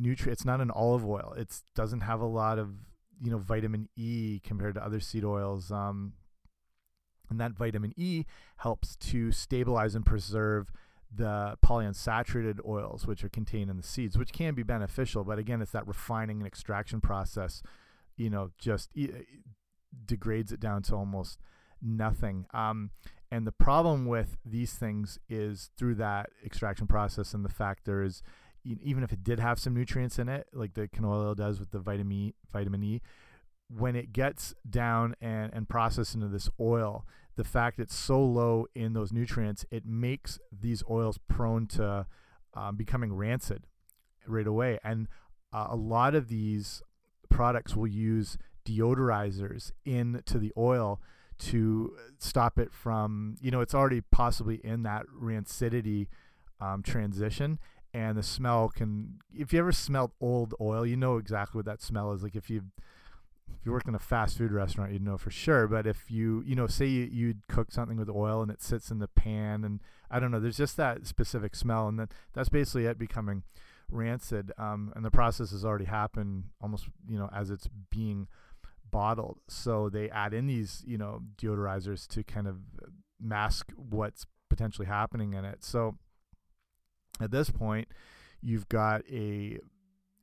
nutri. 0.00 0.28
It's 0.28 0.44
not 0.44 0.60
an 0.60 0.70
olive 0.70 1.04
oil. 1.04 1.34
It 1.36 1.62
doesn't 1.74 2.00
have 2.00 2.20
a 2.20 2.26
lot 2.26 2.58
of 2.58 2.70
you 3.20 3.30
know 3.30 3.38
vitamin 3.38 3.88
E 3.96 4.40
compared 4.44 4.74
to 4.74 4.84
other 4.84 5.00
seed 5.00 5.24
oils. 5.24 5.70
Um, 5.70 6.14
and 7.30 7.40
that 7.40 7.52
vitamin 7.52 7.92
E 7.96 8.24
helps 8.58 8.96
to 8.96 9.32
stabilize 9.32 9.94
and 9.94 10.04
preserve 10.04 10.72
the 11.14 11.56
polyunsaturated 11.64 12.58
oils 12.66 13.06
which 13.06 13.24
are 13.24 13.28
contained 13.28 13.70
in 13.70 13.76
the 13.76 13.82
seeds, 13.82 14.16
which 14.18 14.32
can 14.32 14.54
be 14.54 14.62
beneficial. 14.62 15.24
But 15.24 15.38
again, 15.38 15.62
it's 15.62 15.72
that 15.72 15.86
refining 15.86 16.38
and 16.38 16.46
extraction 16.46 17.00
process, 17.00 17.62
you 18.16 18.30
know, 18.30 18.50
just 18.58 18.90
e 18.94 19.08
degrades 20.04 20.52
it 20.52 20.60
down 20.60 20.82
to 20.82 20.94
almost 20.94 21.38
nothing. 21.82 22.46
Um, 22.52 22.90
and 23.30 23.46
the 23.46 23.52
problem 23.52 24.06
with 24.06 24.38
these 24.44 24.72
things 24.72 25.18
is 25.28 25.70
through 25.76 25.96
that 25.96 26.30
extraction 26.44 26.86
process 26.86 27.34
and 27.34 27.44
the 27.44 27.50
fact 27.50 27.84
there 27.84 28.02
is 28.02 28.22
even 28.82 29.02
if 29.02 29.12
it 29.12 29.24
did 29.24 29.40
have 29.40 29.58
some 29.58 29.74
nutrients 29.74 30.18
in 30.18 30.28
it, 30.28 30.46
like 30.52 30.74
the 30.74 30.88
canola 30.88 31.26
oil 31.26 31.34
does 31.34 31.58
with 31.60 31.70
the 31.70 31.78
vitamin 31.78 32.12
E, 32.12 32.34
vitamin 32.52 32.82
E, 32.82 33.00
when 33.68 33.96
it 33.96 34.12
gets 34.12 34.54
down 34.68 35.14
and, 35.20 35.52
and 35.54 35.68
processed 35.68 36.14
into 36.14 36.28
this 36.28 36.48
oil, 36.60 37.06
the 37.36 37.44
fact 37.44 37.78
it's 37.78 37.94
so 37.94 38.20
low 38.20 38.66
in 38.74 38.94
those 38.94 39.12
nutrients, 39.12 39.64
it 39.70 39.86
makes 39.86 40.38
these 40.50 40.82
oils 40.90 41.18
prone 41.28 41.66
to 41.66 42.06
um, 42.54 42.76
becoming 42.76 43.14
rancid 43.14 43.64
right 44.26 44.46
away. 44.46 44.78
And 44.82 45.08
uh, 45.52 45.68
a 45.70 45.76
lot 45.76 46.14
of 46.14 46.28
these 46.28 46.82
products 47.28 47.76
will 47.76 47.86
use 47.86 48.38
deodorizers 48.66 49.72
into 49.84 50.38
the 50.38 50.52
oil 50.56 51.00
to 51.38 51.96
stop 52.18 52.58
it 52.58 52.72
from, 52.72 53.36
you 53.40 53.50
know, 53.50 53.60
it's 53.60 53.74
already 53.74 54.00
possibly 54.00 54.56
in 54.64 54.82
that 54.82 55.06
rancidity 55.06 56.08
um, 56.60 56.82
transition 56.82 57.58
and 57.94 58.16
the 58.16 58.22
smell 58.22 58.68
can 58.68 59.18
if 59.34 59.52
you 59.52 59.58
ever 59.58 59.72
smelled 59.72 60.12
old 60.20 60.54
oil 60.60 60.86
you 60.86 60.96
know 60.96 61.16
exactly 61.16 61.58
what 61.58 61.64
that 61.64 61.82
smell 61.82 62.12
is 62.12 62.22
like 62.22 62.36
if 62.36 62.50
you 62.50 62.62
if 63.58 63.64
you 63.64 63.72
worked 63.72 63.88
in 63.88 63.94
a 63.94 63.98
fast 63.98 64.36
food 64.36 64.52
restaurant 64.52 64.92
you'd 64.92 65.02
know 65.02 65.16
for 65.16 65.30
sure 65.30 65.66
but 65.66 65.86
if 65.86 66.10
you 66.10 66.42
you 66.46 66.54
know 66.54 66.66
say 66.66 66.86
you, 66.86 67.08
you'd 67.10 67.46
cook 67.48 67.72
something 67.72 67.96
with 67.96 68.10
oil 68.10 68.42
and 68.42 68.50
it 68.50 68.62
sits 68.62 68.90
in 68.90 68.98
the 68.98 69.08
pan 69.08 69.64
and 69.64 69.80
i 70.10 70.20
don't 70.20 70.30
know 70.30 70.40
there's 70.40 70.56
just 70.56 70.76
that 70.76 71.06
specific 71.06 71.54
smell 71.54 71.88
and 71.88 71.98
then 71.98 72.08
that's 72.34 72.50
basically 72.50 72.84
it 72.84 72.98
becoming 72.98 73.42
rancid 73.90 74.52
um, 74.58 74.92
and 74.94 75.04
the 75.04 75.10
process 75.10 75.50
has 75.50 75.64
already 75.64 75.86
happened 75.86 76.44
almost 76.60 76.88
you 77.08 77.18
know 77.18 77.30
as 77.32 77.50
it's 77.50 77.68
being 77.90 78.28
bottled. 78.90 79.38
So 79.48 79.88
they 79.88 80.10
add 80.10 80.34
in 80.34 80.46
these, 80.46 80.82
you 80.86 80.98
know, 80.98 81.20
deodorizers 81.36 82.06
to 82.08 82.22
kind 82.22 82.46
of 82.46 82.56
mask 83.20 83.72
what's 83.76 84.26
potentially 84.48 84.86
happening 84.86 85.34
in 85.34 85.44
it. 85.44 85.64
So 85.64 85.96
at 87.20 87.30
this 87.30 87.50
point, 87.50 87.88
you've 88.40 88.68
got 88.68 89.02
a 89.10 89.58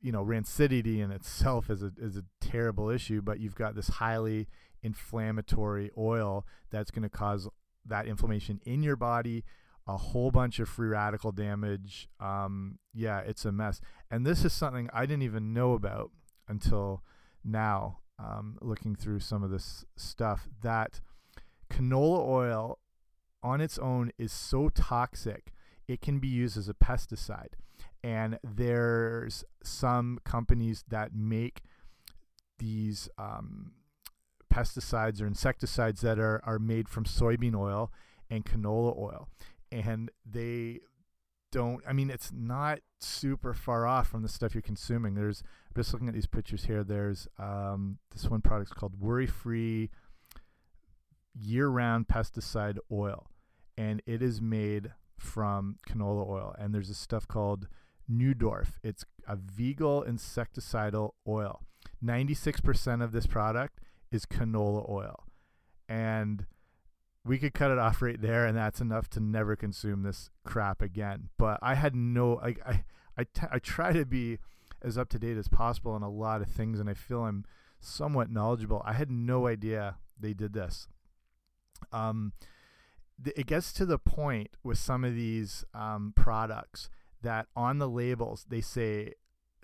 you 0.02 0.12
know 0.12 0.24
rancidity 0.24 1.00
in 1.00 1.10
itself 1.10 1.70
is 1.70 1.82
a 1.82 1.92
is 1.98 2.16
a 2.16 2.24
terrible 2.40 2.90
issue, 2.90 3.22
but 3.22 3.40
you've 3.40 3.54
got 3.54 3.74
this 3.74 3.88
highly 3.88 4.46
inflammatory 4.82 5.90
oil 5.98 6.46
that's 6.70 6.90
going 6.90 7.02
to 7.02 7.08
cause 7.08 7.48
that 7.84 8.06
inflammation 8.06 8.60
in 8.64 8.82
your 8.82 8.96
body, 8.96 9.44
a 9.86 9.96
whole 9.96 10.30
bunch 10.30 10.58
of 10.58 10.68
free 10.68 10.88
radical 10.88 11.32
damage. 11.32 12.08
Um, 12.20 12.78
yeah, 12.92 13.20
it's 13.20 13.44
a 13.44 13.52
mess. 13.52 13.80
And 14.10 14.26
this 14.26 14.44
is 14.44 14.52
something 14.52 14.88
I 14.92 15.06
didn't 15.06 15.22
even 15.22 15.52
know 15.52 15.72
about 15.72 16.10
until 16.48 17.02
now, 17.44 17.98
um, 18.18 18.58
looking 18.60 18.94
through 18.94 19.20
some 19.20 19.42
of 19.42 19.50
this 19.50 19.84
stuff. 19.96 20.48
That 20.62 21.00
canola 21.70 22.26
oil 22.26 22.78
on 23.42 23.60
its 23.60 23.78
own 23.78 24.10
is 24.18 24.32
so 24.32 24.68
toxic, 24.68 25.52
it 25.88 26.00
can 26.00 26.18
be 26.18 26.28
used 26.28 26.56
as 26.56 26.68
a 26.68 26.74
pesticide. 26.74 27.54
And 28.02 28.38
there's 28.44 29.44
some 29.62 30.18
companies 30.24 30.84
that 30.88 31.14
make 31.14 31.62
these 32.58 33.08
um, 33.18 33.72
pesticides 34.52 35.20
or 35.20 35.26
insecticides 35.26 36.00
that 36.02 36.18
are, 36.18 36.40
are 36.44 36.58
made 36.58 36.88
from 36.88 37.04
soybean 37.04 37.54
oil 37.54 37.92
and 38.30 38.44
canola 38.44 38.96
oil. 38.96 39.28
And 39.72 40.10
they 40.24 40.80
don't, 41.52 41.82
I 41.86 41.92
mean, 41.92 42.10
it's 42.10 42.30
not 42.32 42.80
super 43.00 43.52
far 43.52 43.86
off 43.86 44.08
from 44.08 44.22
the 44.22 44.28
stuff 44.28 44.54
you're 44.54 44.62
consuming. 44.62 45.14
There's, 45.14 45.42
just 45.76 45.92
looking 45.92 46.08
at 46.08 46.14
these 46.14 46.26
pictures 46.26 46.64
here. 46.64 46.82
There's 46.82 47.28
um, 47.38 47.98
this 48.10 48.30
one 48.30 48.40
product's 48.40 48.72
called 48.72 48.98
Worry 48.98 49.26
Free 49.26 49.90
Year 51.34 51.68
Round 51.68 52.08
Pesticide 52.08 52.78
Oil. 52.90 53.28
And 53.76 54.00
it 54.06 54.22
is 54.22 54.40
made 54.40 54.92
from 55.18 55.76
canola 55.88 56.28
oil. 56.28 56.54
And 56.58 56.74
there's 56.74 56.88
this 56.88 56.98
stuff 56.98 57.26
called 57.26 57.68
Neudorff. 58.10 58.78
It's 58.82 59.04
a 59.26 59.36
vegal 59.36 60.04
insecticidal 60.06 61.12
oil. 61.26 61.62
96% 62.04 63.02
of 63.02 63.12
this 63.12 63.26
product 63.26 63.80
is 64.10 64.26
canola 64.26 64.88
oil. 64.88 65.24
And 65.88 66.46
we 67.24 67.38
could 67.38 67.54
cut 67.54 67.70
it 67.70 67.78
off 67.78 68.00
right 68.00 68.20
there 68.20 68.46
and 68.46 68.56
that's 68.56 68.80
enough 68.80 69.08
to 69.10 69.20
never 69.20 69.56
consume 69.56 70.02
this 70.02 70.30
crap 70.44 70.80
again. 70.80 71.28
But 71.36 71.58
I 71.60 71.74
had 71.74 71.94
no 71.94 72.40
I 72.40 72.82
I, 73.18 73.26
I 73.50 73.58
try 73.58 73.92
to 73.92 74.04
be 74.04 74.38
as 74.82 74.96
up 74.96 75.08
to 75.10 75.18
date 75.18 75.36
as 75.36 75.48
possible 75.48 75.92
on 75.92 76.02
a 76.02 76.10
lot 76.10 76.42
of 76.42 76.48
things 76.48 76.78
and 76.78 76.88
I 76.88 76.94
feel 76.94 77.24
I'm 77.24 77.44
somewhat 77.80 78.30
knowledgeable. 78.30 78.82
I 78.84 78.92
had 78.92 79.10
no 79.10 79.46
idea 79.46 79.96
they 80.18 80.34
did 80.34 80.52
this. 80.52 80.86
Um 81.92 82.32
it 83.24 83.46
gets 83.46 83.72
to 83.74 83.86
the 83.86 83.98
point 83.98 84.50
with 84.62 84.78
some 84.78 85.04
of 85.04 85.14
these 85.14 85.64
um, 85.74 86.12
products 86.14 86.90
that 87.22 87.46
on 87.56 87.78
the 87.78 87.88
labels 87.88 88.46
they 88.48 88.60
say 88.60 89.14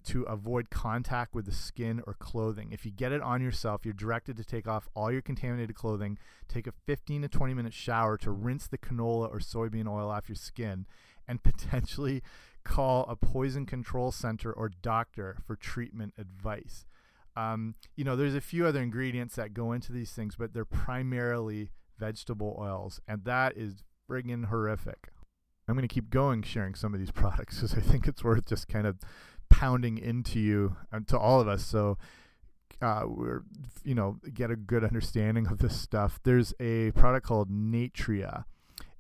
to 0.05 0.23
avoid 0.25 0.71
contact 0.71 1.35
with 1.35 1.47
the 1.47 1.53
skin 1.53 2.03
or 2.07 2.15
clothing. 2.15 2.71
If 2.73 2.85
you 2.85 2.91
get 2.91 3.13
it 3.13 3.23
on 3.23 3.41
yourself, 3.41 3.85
you're 3.85 3.95
directed 3.95 4.37
to 4.37 4.45
take 4.45 4.67
off 4.67 4.89
all 4.95 5.13
your 5.13 5.23
contaminated 5.23 5.77
clothing, 5.77 6.19
take 6.49 6.67
a 6.67 6.73
15 6.87 7.23
to 7.23 7.29
20 7.29 7.55
minute 7.55 7.73
shower 7.73 8.17
to 8.19 8.31
rinse 8.31 8.67
the 8.67 8.79
canola 8.79 9.31
or 9.31 9.39
soybean 9.39 9.89
oil 9.89 10.11
off 10.11 10.29
your 10.29 10.37
skin, 10.37 10.87
and 11.29 11.43
potentially 11.45 12.23
call 12.65 13.05
a 13.05 13.17
poison 13.17 13.67
control 13.67 14.13
center 14.13 14.53
or 14.53 14.69
doctor 14.69 15.39
for 15.47 15.57
treatment 15.57 16.15
advice. 16.19 16.85
Um, 17.37 17.77
you 17.97 18.05
know, 18.05 18.17
there's 18.17 18.35
a 18.35 18.41
few 18.41 18.67
other 18.67 18.83
ingredients 18.83 19.37
that 19.37 19.55
go 19.55 19.73
into 19.73 19.93
these 19.93 20.13
things, 20.13 20.37
but 20.37 20.53
they're 20.53 20.65
primarily 20.65 21.71
vegetable 21.99 22.57
oils, 22.59 23.01
and 23.07 23.25
that 23.25 23.57
is 23.57 23.83
friggin' 24.09 24.47
horrific. 24.47 25.09
I'm 25.69 25.75
going 25.75 25.88
to 25.88 25.95
keep 25.95 26.11
going 26.11 26.43
sharing 26.43 26.75
some 26.75 26.93
of 26.95 27.01
these 27.01 27.11
products 27.12 27.57
because 27.57 27.75
I 27.75 27.81
think 27.81 28.07
it's 28.07 28.25
worth 28.25 28.47
just 28.47 28.69
kind 28.69 28.87
of 28.87 28.99
pounding 29.51 29.99
into 29.99 30.40
you 30.40 30.77
and 30.90 31.07
to 31.09 31.19
all 31.19 31.40
of 31.40 31.49
us. 31.49 31.64
So 31.64 31.99
uh, 32.81 33.05
we're 33.07 33.43
you 33.85 33.95
know 33.95 34.19
get 34.35 34.51
a 34.51 34.57
good 34.57 34.85
understanding 34.85 35.47
of 35.47 35.59
this 35.59 35.79
stuff. 35.79 36.19
There's 36.25 36.53
a 36.59 36.90
product 36.93 37.27
called 37.27 37.51
Natria, 37.51 38.45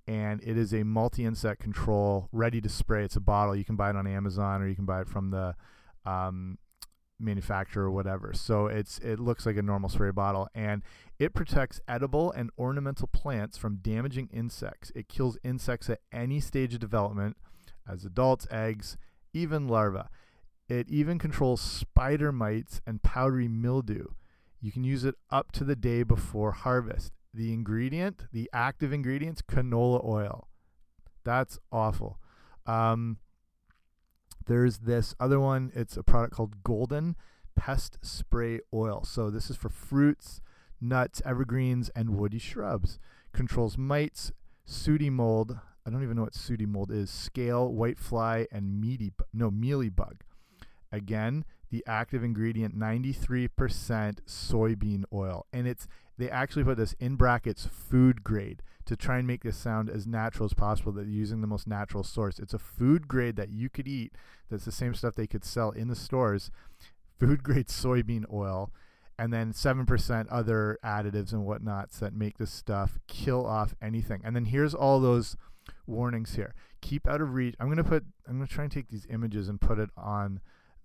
and 0.06 0.40
it 0.42 0.56
is 0.56 0.72
a 0.72 0.84
multi-insect 0.84 1.60
control 1.60 2.28
ready 2.32 2.60
to 2.60 2.68
spray. 2.68 3.04
It's 3.04 3.16
a 3.16 3.20
bottle. 3.20 3.56
You 3.56 3.64
can 3.64 3.76
buy 3.76 3.90
it 3.90 3.96
on 3.96 4.06
Amazon 4.06 4.62
or 4.62 4.68
you 4.68 4.76
can 4.76 4.84
buy 4.84 5.00
it 5.00 5.08
from 5.08 5.30
the 5.30 5.54
um, 6.04 6.58
manufacturer 7.18 7.84
or 7.84 7.90
whatever. 7.90 8.32
So 8.34 8.66
it's 8.66 8.98
it 8.98 9.18
looks 9.18 9.46
like 9.46 9.56
a 9.56 9.62
normal 9.62 9.88
spray 9.88 10.10
bottle 10.10 10.48
and 10.54 10.82
it 11.22 11.34
protects 11.34 11.80
edible 11.86 12.32
and 12.32 12.50
ornamental 12.58 13.06
plants 13.06 13.56
from 13.56 13.76
damaging 13.76 14.28
insects. 14.32 14.90
It 14.96 15.08
kills 15.08 15.38
insects 15.44 15.88
at 15.88 16.00
any 16.10 16.40
stage 16.40 16.74
of 16.74 16.80
development 16.80 17.36
as 17.88 18.04
adults, 18.04 18.48
eggs, 18.50 18.96
even 19.32 19.68
larvae. 19.68 20.08
It 20.68 20.88
even 20.88 21.20
controls 21.20 21.60
spider 21.60 22.32
mites 22.32 22.80
and 22.88 23.04
powdery 23.04 23.46
mildew. 23.46 24.06
You 24.60 24.72
can 24.72 24.82
use 24.82 25.04
it 25.04 25.14
up 25.30 25.52
to 25.52 25.62
the 25.62 25.76
day 25.76 26.02
before 26.02 26.50
harvest. 26.50 27.12
The 27.32 27.52
ingredient, 27.52 28.24
the 28.32 28.50
active 28.52 28.92
ingredients, 28.92 29.42
canola 29.42 30.04
oil. 30.04 30.48
That's 31.24 31.56
awful. 31.70 32.18
Um, 32.66 33.18
there's 34.48 34.78
this 34.78 35.14
other 35.20 35.38
one. 35.38 35.70
It's 35.72 35.96
a 35.96 36.02
product 36.02 36.34
called 36.34 36.64
Golden 36.64 37.14
Pest 37.54 37.98
Spray 38.02 38.58
Oil. 38.74 39.04
So 39.04 39.30
this 39.30 39.50
is 39.50 39.56
for 39.56 39.68
fruits, 39.68 40.40
nuts, 40.82 41.22
evergreens, 41.24 41.90
and 41.94 42.10
woody 42.10 42.38
shrubs. 42.38 42.98
Controls 43.32 43.78
mites, 43.78 44.32
sooty 44.64 45.10
mold. 45.10 45.58
I 45.86 45.90
don't 45.90 46.02
even 46.02 46.16
know 46.16 46.22
what 46.22 46.34
sooty 46.34 46.66
mold 46.66 46.90
is. 46.90 47.10
Scale, 47.10 47.72
whitefly, 47.72 48.46
and 48.52 48.80
meaty 48.80 49.12
no 49.32 49.50
mealy 49.50 49.88
bug. 49.88 50.22
Again, 50.90 51.44
the 51.70 51.82
active 51.86 52.22
ingredient 52.22 52.78
93% 52.78 53.48
soybean 54.28 55.04
oil, 55.12 55.46
and 55.52 55.66
it's 55.66 55.88
they 56.18 56.28
actually 56.28 56.64
put 56.64 56.76
this 56.76 56.94
in 57.00 57.16
brackets 57.16 57.66
food 57.66 58.22
grade 58.22 58.62
to 58.84 58.94
try 58.94 59.18
and 59.18 59.26
make 59.26 59.42
this 59.42 59.56
sound 59.56 59.88
as 59.88 60.06
natural 60.06 60.44
as 60.44 60.52
possible 60.52 60.92
that 60.92 61.06
using 61.06 61.40
the 61.40 61.46
most 61.46 61.66
natural 61.66 62.04
source. 62.04 62.38
It's 62.38 62.52
a 62.52 62.58
food 62.58 63.08
grade 63.08 63.36
that 63.36 63.48
you 63.48 63.70
could 63.70 63.88
eat 63.88 64.12
that's 64.50 64.66
the 64.66 64.72
same 64.72 64.94
stuff 64.94 65.14
they 65.14 65.26
could 65.26 65.44
sell 65.44 65.70
in 65.70 65.88
the 65.88 65.96
stores. 65.96 66.50
Food 67.18 67.42
grade 67.42 67.68
soybean 67.68 68.24
oil 68.30 68.70
and 69.18 69.32
then 69.32 69.52
7% 69.52 70.26
other 70.30 70.78
additives 70.84 71.32
and 71.32 71.44
whatnots 71.44 71.98
that 71.98 72.14
make 72.14 72.38
this 72.38 72.50
stuff 72.50 72.98
kill 73.06 73.46
off 73.46 73.74
anything. 73.82 74.20
And 74.24 74.34
then 74.34 74.46
here's 74.46 74.74
all 74.74 75.00
those 75.00 75.36
warnings 75.86 76.34
here. 76.34 76.54
Keep 76.80 77.06
out 77.06 77.20
of 77.20 77.34
reach. 77.34 77.54
I'm 77.60 77.66
going 77.66 77.76
to 77.76 77.84
put 77.84 78.04
I'm 78.26 78.36
going 78.36 78.46
to 78.46 78.52
try 78.52 78.64
and 78.64 78.72
take 78.72 78.88
these 78.88 79.06
images 79.10 79.48
and 79.48 79.60
put 79.60 79.78
it 79.78 79.90
on 79.96 80.40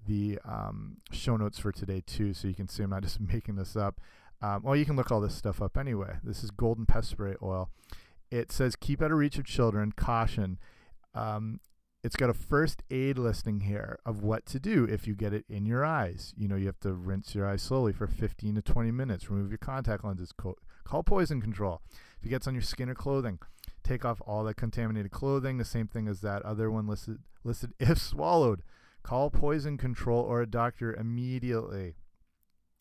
the 0.06 0.40
um, 0.46 0.98
show 1.12 1.38
notes 1.38 1.60
for 1.60 1.72
today 1.72 2.04
too 2.06 2.34
so 2.34 2.48
you 2.48 2.54
can 2.54 2.68
see 2.68 2.84
I'm 2.84 2.90
not 2.90 3.04
just 3.04 3.20
making 3.20 3.56
this 3.56 3.76
up. 3.76 4.00
Um, 4.42 4.62
well, 4.64 4.76
you 4.76 4.86
can 4.86 4.96
look 4.96 5.12
all 5.12 5.22
this 5.22 5.36
stuff 5.36 5.62
up 5.62 5.78
anyway. 5.78 6.18
This 6.24 6.44
is 6.44 6.52
golden 6.52 6.86
pest 6.86 7.10
spray 7.10 7.36
oil. 7.42 7.70
It 8.30 8.52
says 8.52 8.76
keep 8.76 9.02
out 9.02 9.12
of 9.12 9.18
reach 9.18 9.38
of 9.38 9.46
children. 9.46 9.94
Caution. 9.94 10.60
Um, 11.16 11.60
it's 12.08 12.16
got 12.16 12.30
a 12.30 12.34
first 12.34 12.84
aid 12.90 13.18
listing 13.18 13.60
here 13.60 14.00
of 14.06 14.24
what 14.24 14.46
to 14.46 14.62
do 14.62 14.86
if 14.86 15.06
you 15.06 15.14
get 15.14 15.34
it 15.34 15.44
in 15.50 15.66
your 15.66 15.84
eyes. 15.84 16.34
You 16.38 16.48
know, 16.48 16.56
you 16.56 16.68
have 16.68 16.80
to 16.80 16.94
rinse 16.94 17.36
your 17.36 17.46
eyes 17.46 17.62
slowly 17.62 17.92
for 17.92 18.08
15 18.08 18.56
to 18.56 18.62
20 18.62 18.92
minutes. 18.92 19.30
Remove 19.30 19.52
your 19.52 19.58
contact 19.58 20.06
lenses. 20.06 20.32
Call 20.32 21.04
poison 21.04 21.42
control. 21.42 21.82
If 22.18 22.26
it 22.26 22.30
gets 22.30 22.48
on 22.48 22.54
your 22.54 22.62
skin 22.62 22.88
or 22.90 22.96
clothing, 22.96 23.40
take 23.84 24.06
off 24.06 24.22
all 24.26 24.46
the 24.46 24.54
contaminated 24.54 25.12
clothing. 25.12 25.58
The 25.58 25.66
same 25.66 25.88
thing 25.88 26.08
as 26.08 26.22
that 26.22 26.44
other 26.44 26.72
one 26.72 26.88
listed. 26.88 27.18
Listed 27.44 27.74
if 27.80 27.98
swallowed. 27.98 28.64
Call 29.04 29.30
poison 29.30 29.78
control 29.78 30.22
or 30.22 30.42
a 30.42 30.50
doctor 30.50 30.94
immediately. 30.94 31.96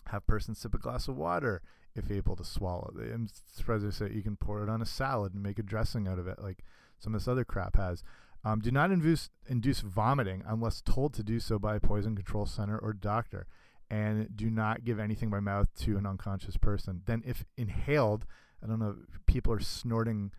Have 0.06 0.24
person 0.28 0.54
sip 0.54 0.72
a 0.72 0.78
glass 0.78 1.08
of 1.08 1.16
water 1.16 1.62
if 1.96 2.12
able 2.12 2.36
to 2.36 2.44
swallow. 2.44 2.92
And 2.96 3.28
Sprezer 3.60 3.92
say 3.92 4.08
you 4.14 4.22
can 4.22 4.36
pour 4.36 4.62
it 4.62 4.68
on 4.68 4.80
a 4.80 4.86
salad 4.86 5.34
and 5.34 5.42
make 5.42 5.58
a 5.58 5.64
dressing 5.64 6.06
out 6.06 6.20
of 6.20 6.28
it, 6.28 6.38
like 6.40 6.62
some 7.00 7.12
of 7.12 7.20
this 7.20 7.26
other 7.26 7.44
crap 7.44 7.74
has. 7.74 8.04
Um, 8.46 8.60
do 8.60 8.70
not 8.70 8.92
induce, 8.92 9.28
induce 9.48 9.80
vomiting 9.80 10.44
unless 10.46 10.80
told 10.80 11.12
to 11.14 11.24
do 11.24 11.40
so 11.40 11.58
by 11.58 11.74
a 11.74 11.80
poison 11.80 12.14
control 12.14 12.46
center 12.46 12.78
or 12.78 12.92
doctor. 12.92 13.48
And 13.90 14.36
do 14.36 14.50
not 14.50 14.84
give 14.84 15.00
anything 15.00 15.30
by 15.30 15.40
mouth 15.40 15.66
to 15.80 15.96
an 15.96 16.06
unconscious 16.06 16.56
person. 16.56 17.02
Then, 17.06 17.24
if 17.26 17.44
inhaled, 17.56 18.24
I 18.62 18.68
don't 18.68 18.78
know, 18.78 18.98
people 19.26 19.52
are 19.52 19.58
snorting 19.58 20.30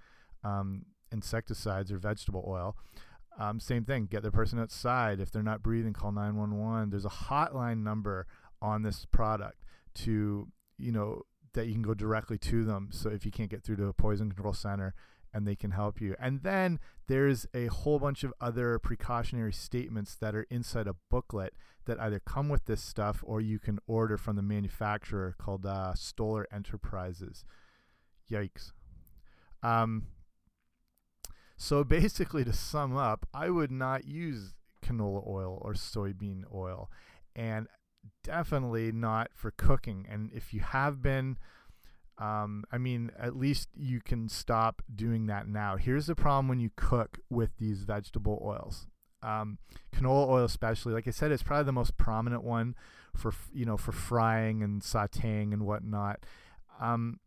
um, 0.41 0.86
insecticides 1.12 1.91
or 1.91 1.98
vegetable 1.98 2.46
oil. 2.48 2.78
Um, 3.38 3.60
same 3.60 3.84
thing. 3.84 4.06
Get 4.06 4.24
the 4.24 4.32
person 4.32 4.58
outside. 4.58 5.20
If 5.20 5.30
they're 5.30 5.43
not 5.43 5.62
breathing, 5.62 5.91
call 5.91 6.13
911. 6.13 6.89
There's 6.89 7.06
a 7.06 7.10
hotline 7.10 7.84
number 7.84 8.26
on 8.62 8.84
this 8.84 9.06
product 9.06 9.65
to, 9.96 10.48
you 10.78 10.91
know, 10.93 11.24
that 11.54 11.67
you 11.67 11.74
can 11.74 11.82
go 11.82 11.93
directly 11.93 12.38
to 12.38 12.63
them. 12.63 12.88
So 12.91 13.10
if 13.10 13.26
you 13.26 13.32
can't 13.32 13.50
get 13.50 13.63
through 13.63 13.78
to 13.78 13.88
a 13.88 13.93
poison 13.93 14.32
control 14.32 14.54
center 14.54 14.93
and 15.34 15.48
they 15.48 15.56
can 15.56 15.72
help 15.72 16.02
you. 16.02 16.16
And 16.20 16.44
then 16.44 16.80
there's 17.08 17.46
a 17.54 17.68
whole 17.68 18.00
bunch 18.00 18.24
of 18.24 18.34
other 18.40 18.80
precautionary 18.80 19.54
statements 19.54 20.16
that 20.16 20.36
are 20.36 20.46
inside 20.50 20.88
a 20.88 20.96
booklet 21.10 21.54
that 21.86 22.00
either 22.00 22.20
come 22.20 22.50
with 22.50 22.66
this 22.66 22.82
stuff 22.82 23.24
or 23.26 23.42
you 23.42 23.60
can 23.60 23.80
order 23.88 24.18
from 24.18 24.36
the 24.36 24.42
manufacturer 24.42 25.36
called 25.38 25.66
uh, 25.66 25.94
Stoller 25.94 26.48
Enterprises. 26.52 27.46
Yikes. 28.32 28.72
Um, 29.63 30.08
so 31.56 31.84
basically, 31.84 32.44
to 32.44 32.54
sum 32.54 32.96
up, 32.96 33.28
I 33.34 33.50
would 33.50 33.72
not 33.72 34.06
use 34.06 34.54
canola 34.86 35.28
oil 35.28 35.60
or 35.62 35.74
soybean 35.74 36.44
oil, 36.54 36.92
and 37.36 37.68
definitely 38.24 38.92
not 38.92 39.32
for 39.34 39.52
cooking. 39.52 40.06
And 40.10 40.32
if 40.34 40.54
you 40.54 40.60
have 40.60 41.02
been, 41.02 41.38
um, 42.20 42.64
I 42.72 42.78
mean, 42.78 43.12
at 43.20 43.36
least 43.36 43.70
you 43.76 44.02
can 44.02 44.28
stop 44.28 44.82
doing 44.94 45.28
that 45.28 45.48
now. 45.48 45.78
Here's 45.78 46.08
the 46.08 46.16
problem 46.16 46.48
when 46.48 46.60
you 46.60 46.72
cook 46.76 47.20
with 47.30 47.52
these 47.60 47.84
vegetable 47.84 48.42
oils. 48.44 48.88
Um, 49.22 49.60
canola 49.96 50.28
oil, 50.28 50.46
especially, 50.46 50.94
like 50.94 51.08
I 51.08 51.12
said, 51.12 51.32
it's 51.32 51.44
probably 51.44 51.66
the 51.66 51.72
most 51.74 51.98
prominent 51.98 52.44
one 52.44 52.76
for 53.16 53.34
you 53.52 53.66
know 53.66 53.78
for 53.78 53.92
frying 53.92 54.64
and 54.64 54.82
sautéing 54.82 55.54
and 55.54 55.64
whatnot. 55.64 56.20
Um, 56.80 57.20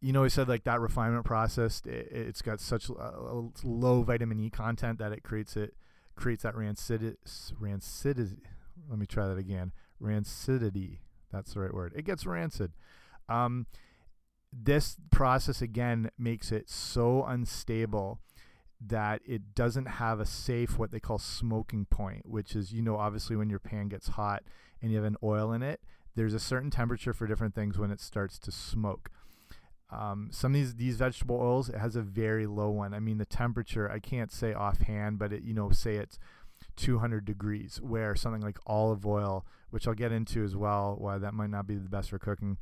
you 0.00 0.12
know, 0.12 0.22
he 0.22 0.30
said 0.30 0.48
like 0.48 0.64
that 0.64 0.80
refinement 0.80 1.24
process, 1.24 1.82
it, 1.84 2.10
has 2.12 2.42
got 2.42 2.60
such 2.60 2.88
a, 2.88 2.94
a, 2.94 3.50
low 3.62 4.02
vitamin 4.02 4.40
E 4.40 4.50
content 4.50 4.98
that 4.98 5.12
it 5.12 5.22
creates 5.22 5.56
it 5.56 5.74
creates 6.16 6.42
that 6.42 6.56
rancid 6.56 7.16
rancidity. 7.60 8.40
Let 8.88 8.98
me 8.98 9.06
try 9.06 9.26
that 9.28 9.38
again. 9.38 9.72
Rancidity. 10.02 10.98
That's 11.32 11.54
the 11.54 11.60
right 11.60 11.74
word. 11.74 11.92
It 11.94 12.04
gets 12.04 12.26
rancid. 12.26 12.72
Um, 13.30 13.66
this 14.52 14.96
process 15.10 15.62
again 15.62 16.10
makes 16.18 16.50
it 16.50 16.68
so 16.68 17.24
unstable 17.24 18.18
that 18.84 19.20
it 19.26 19.54
doesn't 19.54 19.86
have 19.86 20.20
a 20.20 20.26
safe 20.26 20.78
what 20.78 20.90
they 20.90 21.00
call 21.00 21.18
smoking 21.18 21.84
point, 21.84 22.26
which 22.26 22.56
is 22.56 22.72
you 22.72 22.82
know 22.82 22.96
obviously 22.96 23.36
when 23.36 23.50
your 23.50 23.58
pan 23.58 23.88
gets 23.88 24.08
hot 24.08 24.42
and 24.82 24.90
you 24.90 24.96
have 24.96 25.06
an 25.06 25.16
oil 25.22 25.52
in 25.52 25.62
it, 25.62 25.80
there's 26.16 26.34
a 26.34 26.40
certain 26.40 26.70
temperature 26.70 27.12
for 27.12 27.26
different 27.26 27.54
things 27.54 27.78
when 27.78 27.90
it 27.90 28.00
starts 28.00 28.38
to 28.40 28.50
smoke. 28.50 29.10
Um, 29.90 30.28
some 30.32 30.52
of 30.52 30.54
these 30.54 30.74
these 30.76 30.96
vegetable 30.96 31.36
oils 31.36 31.68
it 31.68 31.76
has 31.76 31.94
a 31.94 32.02
very 32.02 32.46
low 32.46 32.70
one. 32.70 32.94
I 32.94 33.00
mean 33.00 33.18
the 33.18 33.26
temperature 33.26 33.90
I 33.90 33.98
can't 33.98 34.32
say 34.32 34.52
offhand, 34.52 35.18
but 35.18 35.32
it 35.32 35.42
you 35.42 35.54
know 35.54 35.70
say 35.70 35.96
it's 35.96 36.18
200 36.76 37.24
degrees. 37.24 37.80
Where 37.82 38.16
something 38.16 38.42
like 38.42 38.58
olive 38.66 39.06
oil, 39.06 39.44
which 39.70 39.86
I'll 39.86 39.94
get 39.94 40.12
into 40.12 40.42
as 40.42 40.56
well, 40.56 40.96
why 40.98 41.18
that 41.18 41.34
might 41.34 41.50
not 41.50 41.66
be 41.66 41.76
the 41.76 41.88
best 41.88 42.10
for 42.10 42.18
cooking. 42.18 42.56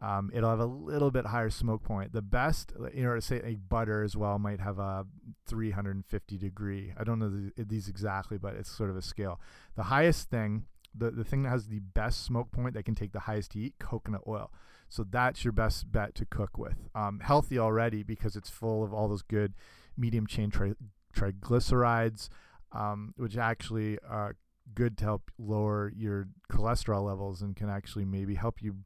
Um, 0.00 0.30
it'll 0.32 0.50
have 0.50 0.60
a 0.60 0.66
little 0.66 1.10
bit 1.10 1.26
higher 1.26 1.50
smoke 1.50 1.82
point. 1.82 2.12
The 2.12 2.22
best, 2.22 2.72
you 2.94 3.02
know, 3.02 3.18
say 3.18 3.40
a 3.44 3.56
butter 3.56 4.04
as 4.04 4.16
well 4.16 4.38
might 4.38 4.60
have 4.60 4.78
a 4.78 5.06
350 5.46 6.38
degree. 6.38 6.92
I 6.96 7.02
don't 7.02 7.18
know 7.18 7.30
the, 7.30 7.64
these 7.64 7.88
exactly, 7.88 8.38
but 8.38 8.54
it's 8.54 8.70
sort 8.70 8.90
of 8.90 8.96
a 8.96 9.02
scale. 9.02 9.40
The 9.74 9.84
highest 9.84 10.30
thing, 10.30 10.66
the 10.94 11.10
the 11.10 11.24
thing 11.24 11.42
that 11.42 11.50
has 11.50 11.66
the 11.66 11.80
best 11.80 12.24
smoke 12.24 12.52
point 12.52 12.74
that 12.74 12.84
can 12.84 12.94
take 12.94 13.12
the 13.12 13.20
highest 13.20 13.54
heat, 13.54 13.74
coconut 13.80 14.22
oil. 14.26 14.52
So 14.88 15.04
that's 15.04 15.44
your 15.44 15.52
best 15.52 15.90
bet 15.90 16.14
to 16.14 16.24
cook 16.24 16.56
with. 16.56 16.88
Um, 16.94 17.20
healthy 17.20 17.58
already 17.58 18.02
because 18.04 18.36
it's 18.36 18.48
full 18.48 18.84
of 18.84 18.94
all 18.94 19.08
those 19.08 19.22
good 19.22 19.54
medium 19.96 20.28
chain 20.28 20.50
tri 20.50 20.74
triglycerides, 21.14 22.28
um, 22.70 23.14
which 23.16 23.36
actually 23.36 23.98
are 24.08 24.36
good 24.74 24.96
to 24.98 25.04
help 25.04 25.30
lower 25.38 25.92
your 25.96 26.28
cholesterol 26.52 27.04
levels 27.04 27.42
and 27.42 27.56
can 27.56 27.68
actually 27.68 28.04
maybe 28.04 28.34
help 28.34 28.62
you 28.62 28.76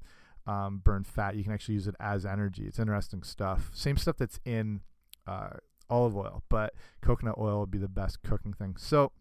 um, 0.47 0.81
burn 0.85 1.05
fat. 1.05 1.37
You 1.37 1.45
can 1.45 1.53
actually 1.53 1.75
use 1.75 1.87
it 1.87 1.95
as 2.01 2.27
energy. 2.27 2.65
It's 2.67 2.79
interesting 2.79 3.23
stuff. 3.23 3.71
Same 3.73 3.97
stuff 3.97 4.17
that's 4.17 4.41
in 4.45 4.81
uh, 5.27 5.51
olive 5.89 6.17
oil, 6.17 6.43
but 6.49 6.75
coconut 7.01 7.37
oil 7.39 7.61
would 7.61 7.71
be 7.71 7.79
the 7.79 7.89
best 7.89 8.23
cooking 8.23 8.53
thing. 8.53 8.77
So 8.79 9.13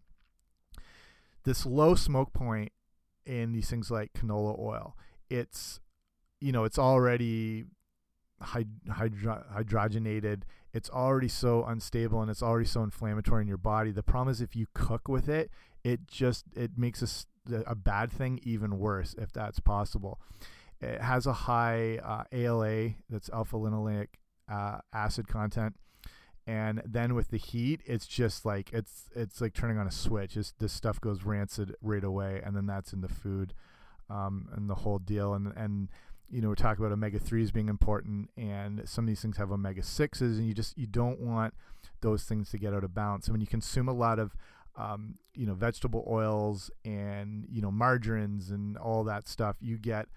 this 1.44 1.66
low 1.66 1.94
smoke 1.94 2.32
point 2.32 2.72
in 3.26 3.52
these 3.52 3.70
things 3.70 3.90
like 3.90 4.12
canola 4.14 4.58
oil, 4.58 4.96
it's 5.30 5.80
you 6.40 6.50
know, 6.50 6.64
it's 6.64 6.78
already 6.78 7.64
hydro 8.40 9.44
hydrogenated. 9.54 10.42
It's 10.72 10.90
already 10.90 11.28
so 11.28 11.64
unstable 11.64 12.22
and 12.22 12.30
it's 12.30 12.42
already 12.42 12.66
so 12.66 12.82
inflammatory 12.82 13.42
in 13.42 13.48
your 13.48 13.58
body. 13.58 13.92
The 13.92 14.02
problem 14.02 14.32
is 14.32 14.40
if 14.40 14.56
you 14.56 14.66
cook 14.74 15.06
with 15.06 15.28
it, 15.28 15.50
it 15.84 16.08
just 16.08 16.46
it 16.56 16.72
makes 16.76 17.26
a, 17.50 17.56
a 17.66 17.74
bad 17.74 18.10
thing 18.10 18.40
even 18.42 18.78
worse 18.78 19.14
if 19.18 19.32
that's 19.32 19.60
possible. 19.60 20.20
It 20.82 21.00
has 21.00 21.26
a 21.26 21.32
high 21.32 21.98
uh, 21.98 22.24
ALA, 22.32 22.90
that's 23.08 23.30
alpha 23.30 23.56
linoleic 23.56 24.08
uh, 24.50 24.78
acid 24.92 25.28
content, 25.28 25.76
and 26.46 26.82
then 26.84 27.14
with 27.14 27.28
the 27.28 27.36
heat, 27.36 27.82
it's 27.86 28.06
just 28.06 28.44
like 28.44 28.72
it's 28.72 29.08
it's 29.14 29.40
like 29.40 29.54
turning 29.54 29.78
on 29.78 29.86
a 29.86 29.92
switch. 29.92 30.36
It's, 30.36 30.52
this 30.58 30.72
stuff 30.72 31.00
goes 31.00 31.22
rancid 31.24 31.76
right 31.80 32.02
away, 32.02 32.40
and 32.44 32.56
then 32.56 32.66
that's 32.66 32.92
in 32.92 33.00
the 33.00 33.08
food, 33.08 33.54
um, 34.10 34.48
and 34.52 34.68
the 34.68 34.74
whole 34.76 34.98
deal. 34.98 35.34
And 35.34 35.52
and 35.56 35.88
you 36.28 36.40
know, 36.40 36.48
we're 36.48 36.56
talking 36.56 36.84
about 36.84 36.92
omega 36.92 37.20
3s 37.20 37.52
being 37.52 37.68
important, 37.68 38.30
and 38.36 38.82
some 38.88 39.04
of 39.04 39.08
these 39.08 39.20
things 39.20 39.36
have 39.36 39.52
omega 39.52 39.82
6s, 39.82 40.20
and 40.20 40.46
you 40.46 40.54
just 40.54 40.76
you 40.76 40.86
don't 40.86 41.20
want 41.20 41.54
those 42.00 42.24
things 42.24 42.50
to 42.50 42.58
get 42.58 42.74
out 42.74 42.82
of 42.82 42.92
balance. 42.92 43.26
And 43.26 43.34
when 43.34 43.40
you 43.40 43.46
consume 43.46 43.88
a 43.88 43.92
lot 43.92 44.18
of 44.18 44.34
um, 44.74 45.16
you 45.34 45.46
know 45.46 45.54
vegetable 45.54 46.04
oils 46.10 46.72
and 46.84 47.46
you 47.48 47.62
know 47.62 47.70
margarines 47.70 48.50
and 48.50 48.76
all 48.76 49.04
that 49.04 49.28
stuff, 49.28 49.56
you 49.60 49.78
get 49.78 50.08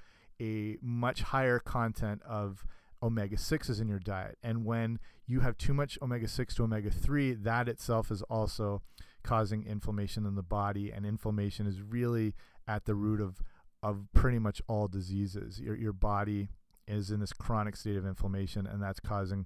a 0.42 0.78
much 0.82 1.22
higher 1.22 1.60
content 1.60 2.22
of 2.28 2.66
omega 3.02 3.36
6s 3.36 3.80
in 3.80 3.88
your 3.88 4.00
diet. 4.00 4.38
And 4.42 4.66
when 4.66 5.00
you 5.28 5.42
have 5.42 5.58
too 5.58 5.74
much 5.74 5.98
omega 6.02 6.28
6 6.28 6.56
to 6.56 6.64
omega 6.64 6.90
3, 6.90 7.34
that 7.34 7.68
itself 7.70 8.12
is 8.12 8.22
also 8.24 8.82
causing 9.24 9.66
inflammation 9.66 10.26
in 10.26 10.36
the 10.36 10.44
body, 10.44 10.92
and 10.92 11.06
inflammation 11.06 11.68
is 11.68 11.82
really 11.82 12.36
at 12.68 12.86
the 12.86 12.96
root 12.96 13.22
of 13.22 13.42
of 13.84 14.08
pretty 14.14 14.40
much 14.40 14.62
all 14.68 14.88
diseases. 14.88 15.60
Your 15.60 15.76
your 15.76 15.94
body 15.94 16.50
is 16.88 17.12
in 17.12 17.20
this 17.20 17.34
chronic 17.34 17.76
state 17.76 17.98
of 17.98 18.06
inflammation, 18.06 18.66
and 18.66 18.82
that's 18.82 19.00
causing 19.00 19.46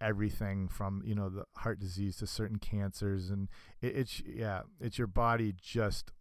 everything 0.00 0.68
from 0.68 1.02
you 1.04 1.14
know 1.14 1.28
the 1.28 1.44
heart 1.58 1.78
disease 1.78 2.16
to 2.16 2.26
certain 2.26 2.58
cancers, 2.58 3.30
and 3.30 3.48
it, 3.80 3.96
it's 3.96 4.22
yeah, 4.26 4.62
it's 4.80 4.98
your 4.98 5.06
body 5.06 5.54
just 5.60 6.12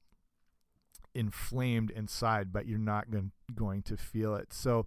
inflamed 1.15 1.91
inside, 1.91 2.51
but 2.51 2.67
you're 2.67 2.77
not 2.77 3.09
going 3.09 3.31
going 3.53 3.81
to 3.83 3.97
feel 3.97 4.35
it. 4.35 4.53
So, 4.53 4.85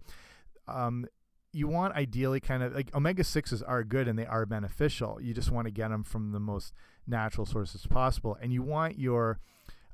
um, 0.67 1.07
you 1.51 1.67
want 1.67 1.95
ideally 1.95 2.39
kind 2.39 2.61
of 2.61 2.75
like 2.75 2.93
omega 2.93 3.23
6s 3.23 3.63
are 3.67 3.83
good 3.83 4.07
and 4.07 4.17
they 4.17 4.25
are 4.25 4.45
beneficial. 4.45 5.19
You 5.19 5.33
just 5.33 5.51
want 5.51 5.65
to 5.65 5.71
get 5.71 5.89
them 5.89 6.03
from 6.03 6.31
the 6.31 6.39
most 6.39 6.73
natural 7.07 7.45
sources 7.45 7.85
possible. 7.87 8.37
And 8.39 8.53
you 8.53 8.61
want 8.61 8.99
your 8.99 9.39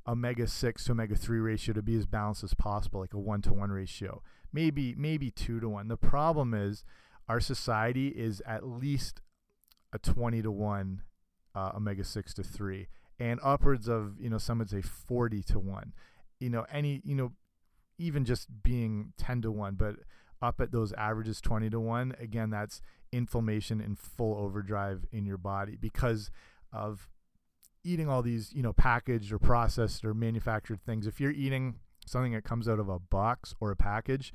omega 0.08 0.48
6 0.48 0.84
to 0.84 0.92
omega 0.92 1.16
3 1.16 1.40
ratio 1.40 1.74
to 1.74 1.82
be 1.82 1.96
as 1.96 2.06
balanced 2.06 2.44
as 2.44 2.54
possible, 2.54 3.00
like 3.00 3.14
a 3.14 3.20
1 3.20 3.42
to 3.44 3.54
1 3.54 3.72
ratio. 3.72 4.22
Maybe 4.52 4.96
maybe 4.98 5.32
2 5.32 5.60
to 5.62 5.70
1. 5.70 5.88
The 5.88 5.98
problem 5.98 6.54
is 6.54 6.84
our 7.28 7.40
society 7.40 8.10
is 8.10 8.42
at 8.46 8.68
least 8.68 9.22
a 9.94 10.00
20 10.00 10.42
to 10.42 10.52
1 10.52 11.02
uh, 11.56 11.72
omega 11.76 12.04
6 12.04 12.34
to 12.34 12.44
3 12.44 12.88
and 13.20 13.40
upwards 13.44 13.88
of, 13.88 14.20
you 14.20 14.30
know, 14.30 14.38
some 14.38 14.60
would 14.60 14.70
say 14.70 14.82
40 14.82 15.42
to 15.44 15.60
1. 15.60 15.94
You 16.40 16.50
know, 16.50 16.66
any, 16.72 17.02
you 17.04 17.16
know, 17.16 17.34
even 17.98 18.26
just 18.26 18.48
being 18.64 19.14
10 19.18 19.42
to 19.44 19.52
1, 19.52 19.76
but 19.76 19.96
up 20.42 20.60
at 20.60 20.72
those 20.72 20.94
averages 20.94 21.40
20 21.42 21.70
to 21.70 21.80
1, 21.80 22.16
again, 22.20 22.50
that's 22.50 22.82
inflammation 23.12 23.80
in 23.80 23.96
full 23.96 24.38
overdrive 24.38 25.06
in 25.12 25.26
your 25.26 25.38
body 25.38 25.78
because 25.80 26.30
of 26.74 27.10
eating 27.84 28.10
all 28.10 28.22
these, 28.22 28.52
you 28.54 28.64
know, 28.64 28.74
packaged 28.74 29.32
or 29.32 29.40
processed 29.40 30.04
or 30.04 30.14
manufactured 30.14 30.82
things, 30.82 31.08
if 31.08 31.22
you're 31.22 31.32
eating 31.32 31.76
something 32.06 32.34
that 32.34 32.44
comes 32.44 32.68
out 32.68 32.80
of 32.80 32.90
a 32.90 33.00
box 33.00 33.54
or 33.60 33.72
a 33.72 33.76
package, 33.76 34.34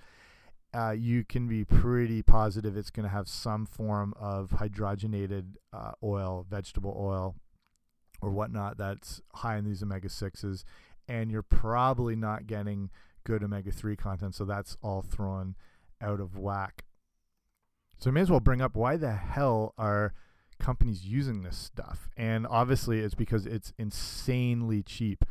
uh, 0.73 0.95
you 0.97 1.25
can 1.25 1.49
be 1.49 1.65
pretty 1.65 2.23
positive 2.23 2.77
it's 2.77 2.91
going 2.91 3.05
to 3.05 3.11
have 3.11 3.29
some 3.29 3.67
form 3.67 4.15
of 4.19 4.51
hydrogenated 4.51 5.55
uh, 5.73 5.93
oil, 6.03 6.47
vegetable 6.49 6.97
oil, 6.97 7.35
or 8.23 8.31
whatnot 8.31 8.79
that's 8.79 9.21
high 9.35 9.57
in 9.57 9.65
these 9.65 9.83
omega 9.83 10.09
6s. 10.09 10.63
And 11.11 11.31
you're 11.31 11.42
probably 11.42 12.16
not 12.16 12.46
getting 12.46 12.90
good 13.25 13.42
omega 13.42 13.73
3 13.73 13.96
content. 13.96 14.35
So 14.35 14.44
that's 14.44 14.77
all 14.83 15.03
thrown 15.03 15.57
out 16.01 16.20
of 16.20 16.38
whack. 16.38 16.85
So 17.99 18.11
I 18.11 18.12
may 18.12 18.23
as 18.23 18.31
well 18.31 18.40
bring 18.40 18.62
up 18.62 18.75
why 18.75 18.96
the 18.96 19.12
hell 19.12 19.75
are 19.77 20.14
companies 20.59 21.05
using 21.05 21.42
this 21.42 21.57
stuff. 21.57 22.09
And 22.16 22.46
obviously, 22.46 23.01
it's 23.01 23.14
because 23.14 23.44
it's 23.46 23.73
insanely 23.79 24.83
cheap. 24.83 25.25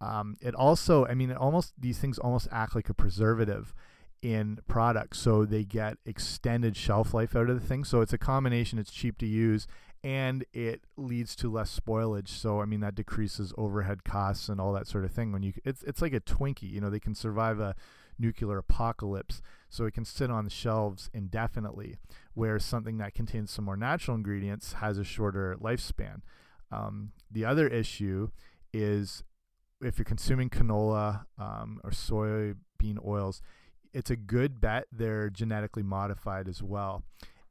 Um, 0.00 0.36
it 0.40 0.54
also, 0.54 1.06
I 1.06 1.14
mean, 1.14 1.30
it 1.30 1.36
almost 1.36 1.74
these 1.78 1.98
things 1.98 2.18
almost 2.18 2.48
act 2.50 2.74
like 2.74 2.88
a 2.88 2.94
preservative 2.94 3.72
in 4.22 4.60
products, 4.68 5.18
so 5.18 5.44
they 5.44 5.64
get 5.64 5.98
extended 6.06 6.76
shelf 6.76 7.12
life 7.12 7.34
out 7.34 7.50
of 7.50 7.60
the 7.60 7.66
thing. 7.66 7.84
So 7.84 8.00
it's 8.00 8.12
a 8.12 8.18
combination. 8.18 8.78
It's 8.78 8.92
cheap 8.92 9.18
to 9.18 9.26
use, 9.26 9.66
and 10.04 10.44
it 10.52 10.84
leads 10.96 11.34
to 11.36 11.50
less 11.50 11.78
spoilage. 11.78 12.28
So 12.28 12.60
I 12.60 12.64
mean, 12.64 12.80
that 12.80 12.94
decreases 12.94 13.52
overhead 13.58 14.04
costs 14.04 14.48
and 14.48 14.60
all 14.60 14.72
that 14.74 14.86
sort 14.86 15.04
of 15.04 15.10
thing. 15.10 15.32
When 15.32 15.42
you, 15.42 15.52
it's 15.64 15.82
it's 15.82 16.00
like 16.00 16.14
a 16.14 16.20
Twinkie. 16.20 16.70
You 16.70 16.80
know, 16.80 16.88
they 16.88 17.00
can 17.00 17.16
survive 17.16 17.58
a 17.58 17.74
nuclear 18.18 18.58
apocalypse, 18.58 19.42
so 19.68 19.86
it 19.86 19.94
can 19.94 20.04
sit 20.04 20.30
on 20.30 20.44
the 20.44 20.50
shelves 20.50 21.10
indefinitely. 21.12 21.96
Where 22.34 22.58
something 22.60 22.98
that 22.98 23.14
contains 23.14 23.50
some 23.50 23.64
more 23.64 23.76
natural 23.76 24.16
ingredients 24.16 24.74
has 24.74 24.98
a 24.98 25.04
shorter 25.04 25.56
lifespan. 25.60 26.20
Um, 26.70 27.10
the 27.30 27.44
other 27.44 27.66
issue 27.66 28.30
is 28.72 29.24
if 29.82 29.98
you're 29.98 30.04
consuming 30.04 30.48
canola 30.48 31.24
um, 31.38 31.80
or 31.84 31.90
soybean 31.90 33.04
oils, 33.04 33.42
it's 33.92 34.10
a 34.10 34.16
good 34.16 34.60
bet 34.60 34.86
they're 34.90 35.30
genetically 35.30 35.82
modified 35.82 36.48
as 36.48 36.62
well. 36.62 37.02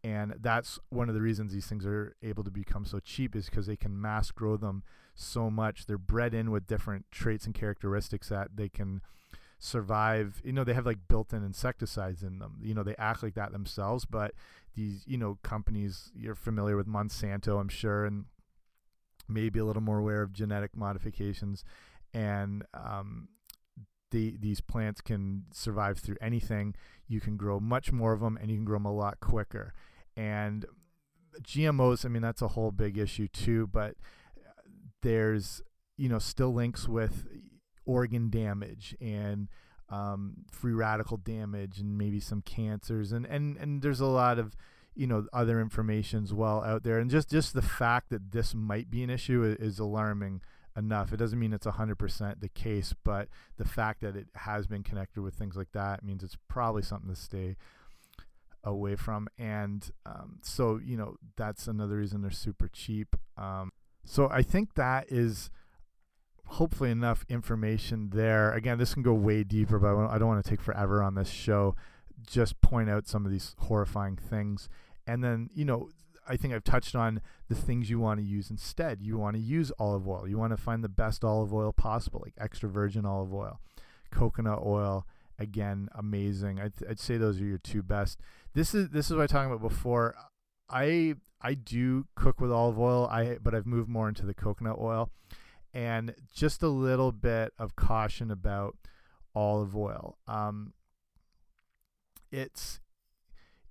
And 0.04 0.36
that's 0.42 0.80
one 0.90 1.10
of 1.10 1.16
the 1.16 1.22
reasons 1.22 1.54
these 1.54 1.68
things 1.68 1.86
are 1.86 2.16
able 2.24 2.44
to 2.44 2.50
become 2.50 2.86
so 2.86 3.00
cheap 3.00 3.36
is 3.36 3.46
because 3.46 3.68
they 3.68 3.76
can 3.76 4.02
mass 4.02 4.32
grow 4.32 4.58
them 4.58 4.84
so 5.14 5.52
much. 5.52 5.86
They're 5.86 6.00
bred 6.00 6.34
in 6.34 6.50
with 6.50 6.66
different 6.66 7.06
traits 7.12 7.46
and 7.46 7.54
characteristics 7.54 8.30
that 8.30 8.56
they 8.56 8.68
can 8.68 9.02
survive. 9.60 10.42
You 10.44 10.54
know, 10.54 10.64
they 10.64 10.74
have 10.74 10.88
like 10.88 11.08
built-in 11.08 11.46
insecticides 11.46 12.24
in 12.24 12.40
them. 12.40 12.58
You 12.64 12.74
know, 12.74 12.82
they 12.82 12.96
act 12.96 13.22
like 13.22 13.36
that 13.36 13.52
themselves, 13.52 14.06
but 14.06 14.34
these, 14.76 15.04
you 15.06 15.18
know, 15.18 15.38
companies 15.44 16.12
you're 16.16 16.34
familiar 16.34 16.76
with 16.76 16.88
Monsanto, 16.88 17.60
I'm 17.60 17.70
sure, 17.70 18.06
and 18.06 18.26
maybe 19.30 19.60
a 19.60 19.66
little 19.66 19.84
more 19.84 20.00
aware 20.00 20.24
of 20.24 20.34
genetic 20.34 20.76
modifications 20.76 21.64
and 22.14 22.64
um, 22.74 23.30
the, 24.12 24.38
these 24.40 24.62
plants 24.62 25.02
can 25.02 25.46
survive 25.52 26.00
through 26.00 26.18
anything. 26.22 26.76
You 27.08 27.20
can 27.20 27.38
grow 27.38 27.60
much 27.60 27.92
more 27.92 28.14
of 28.14 28.20
them, 28.20 28.38
and 28.40 28.50
you 28.50 28.58
can 28.58 28.66
grow 28.66 28.78
them 28.78 28.86
a 28.86 28.94
lot 28.94 29.20
quicker. 29.20 29.74
And 30.16 30.66
GMOs, 31.42 32.06
I 32.06 32.10
mean, 32.10 32.22
that's 32.22 32.42
a 32.42 32.50
whole 32.50 32.72
big 32.72 32.98
issue 32.98 33.28
too. 33.28 33.68
But 33.68 33.96
there's 35.02 35.62
you 35.98 36.10
know 36.10 36.20
still 36.20 36.54
links 36.54 36.88
with 36.88 37.28
organ 37.86 38.30
damage 38.30 38.96
and 39.02 39.48
um, 39.90 40.46
free 40.52 40.74
radical 40.74 41.18
damage 41.18 41.80
and 41.80 41.98
maybe 41.98 42.20
some 42.20 42.42
cancers 42.42 43.12
and 43.12 43.26
and 43.26 43.58
and 43.58 43.82
there's 43.82 44.00
a 44.00 44.06
lot 44.06 44.40
of 44.40 44.56
you 44.96 45.06
know 45.06 45.26
other 45.34 45.60
information 45.60 46.24
as 46.24 46.34
well 46.34 46.64
out 46.64 46.84
there 46.84 46.98
and 46.98 47.12
just 47.12 47.30
just 47.30 47.54
the 47.54 47.62
fact 47.62 48.10
that 48.10 48.32
this 48.32 48.56
might 48.56 48.90
be 48.90 49.04
an 49.04 49.10
issue 49.10 49.44
is, 49.44 49.56
is 49.58 49.80
alarming 49.80 50.42
enough. 50.78 51.14
It 51.14 51.18
doesn't 51.18 51.40
mean 51.40 51.54
it's 51.54 51.68
100% 51.68 52.40
the 52.40 52.50
case, 52.50 52.94
but 53.04 53.28
the 53.58 53.66
fact 53.66 54.02
that 54.02 54.16
it 54.16 54.28
has 54.36 54.68
been 54.68 54.84
connected 54.84 55.22
with 55.22 55.36
things 55.36 55.56
like 55.56 55.72
that 55.74 56.04
means 56.04 56.24
it's 56.24 56.38
probably 56.48 56.82
something 56.82 57.10
to 57.10 57.20
stay 57.20 57.58
away 58.64 58.96
from. 58.96 59.28
And 59.38 59.90
um, 60.06 60.40
so, 60.42 60.80
you 60.84 60.98
know, 60.98 61.16
that's 61.36 61.68
another 61.68 61.98
reason 61.98 62.22
they're 62.22 62.32
super 62.32 62.68
cheap. 62.68 63.16
Um, 63.38 63.72
so 64.06 64.30
I 64.30 64.42
think 64.42 64.76
that 64.76 65.12
is 65.12 65.50
hopefully 66.46 66.92
enough 66.92 67.26
information 67.30 68.10
there. 68.14 68.52
Again, 68.52 68.78
this 68.78 68.94
can 68.94 69.04
go 69.04 69.14
way 69.14 69.44
deeper, 69.44 69.80
but 69.80 69.96
I 70.08 70.18
don't 70.18 70.28
want 70.28 70.44
to 70.44 70.50
take 70.50 70.62
forever 70.62 71.02
on 71.02 71.16
this 71.16 71.30
show. 71.30 71.76
Just 72.26 72.62
point 72.62 72.90
out 72.90 73.08
some 73.08 73.26
of 73.26 73.32
these 73.32 73.56
horrifying 73.60 74.18
things. 74.18 74.70
And 75.08 75.24
then, 75.24 75.50
you 75.54 75.66
know, 75.66 75.90
I 76.32 76.38
think 76.38 76.54
I've 76.54 76.64
touched 76.64 76.96
on 76.96 77.20
the 77.50 77.56
things 77.56 77.90
you 77.90 78.00
want 78.00 78.22
to 78.22 78.26
use 78.26 78.50
instead. 78.50 79.02
You 79.02 79.18
want 79.18 79.36
to 79.36 79.42
use 79.42 79.70
olive 79.78 80.08
oil. 80.08 80.26
You 80.30 80.38
want 80.38 80.54
to 80.54 80.58
find 80.58 80.82
the 80.82 80.90
best 80.90 81.26
olive 81.26 81.54
oil 81.54 81.74
possible, 81.74 82.22
like 82.24 82.34
extra 82.38 82.70
virgin 82.70 83.06
olive 83.06 83.34
oil, 83.34 83.60
coconut 84.12 84.62
oil. 84.66 85.06
Again, 85.38 85.90
amazing. 85.94 86.60
I'd, 86.60 86.74
I'd 86.90 87.00
say 87.00 87.18
those 87.18 87.42
are 87.42 87.46
your 87.46 87.58
two 87.58 87.84
best. 87.84 88.20
This 88.54 88.74
is 88.74 88.90
this 88.90 89.10
is 89.10 89.18
what 89.18 89.24
I 89.24 89.28
talking 89.28 89.52
about 89.52 89.68
before. 89.68 90.16
I 90.70 91.16
I 91.42 91.56
do 91.56 92.06
cook 92.16 92.40
with 92.40 92.52
olive 92.52 92.80
oil. 92.80 93.08
I 93.12 93.38
but 93.42 93.54
I've 93.54 93.66
moved 93.66 93.90
more 93.90 94.08
into 94.08 94.26
the 94.26 94.34
coconut 94.34 94.78
oil, 94.80 95.10
and 95.74 96.14
just 96.34 96.64
a 96.64 96.70
little 96.70 97.12
bit 97.12 97.54
of 97.58 97.76
caution 97.76 98.30
about 98.30 98.78
olive 99.34 99.76
oil. 99.76 100.18
Um, 100.28 100.74
it's 102.32 102.81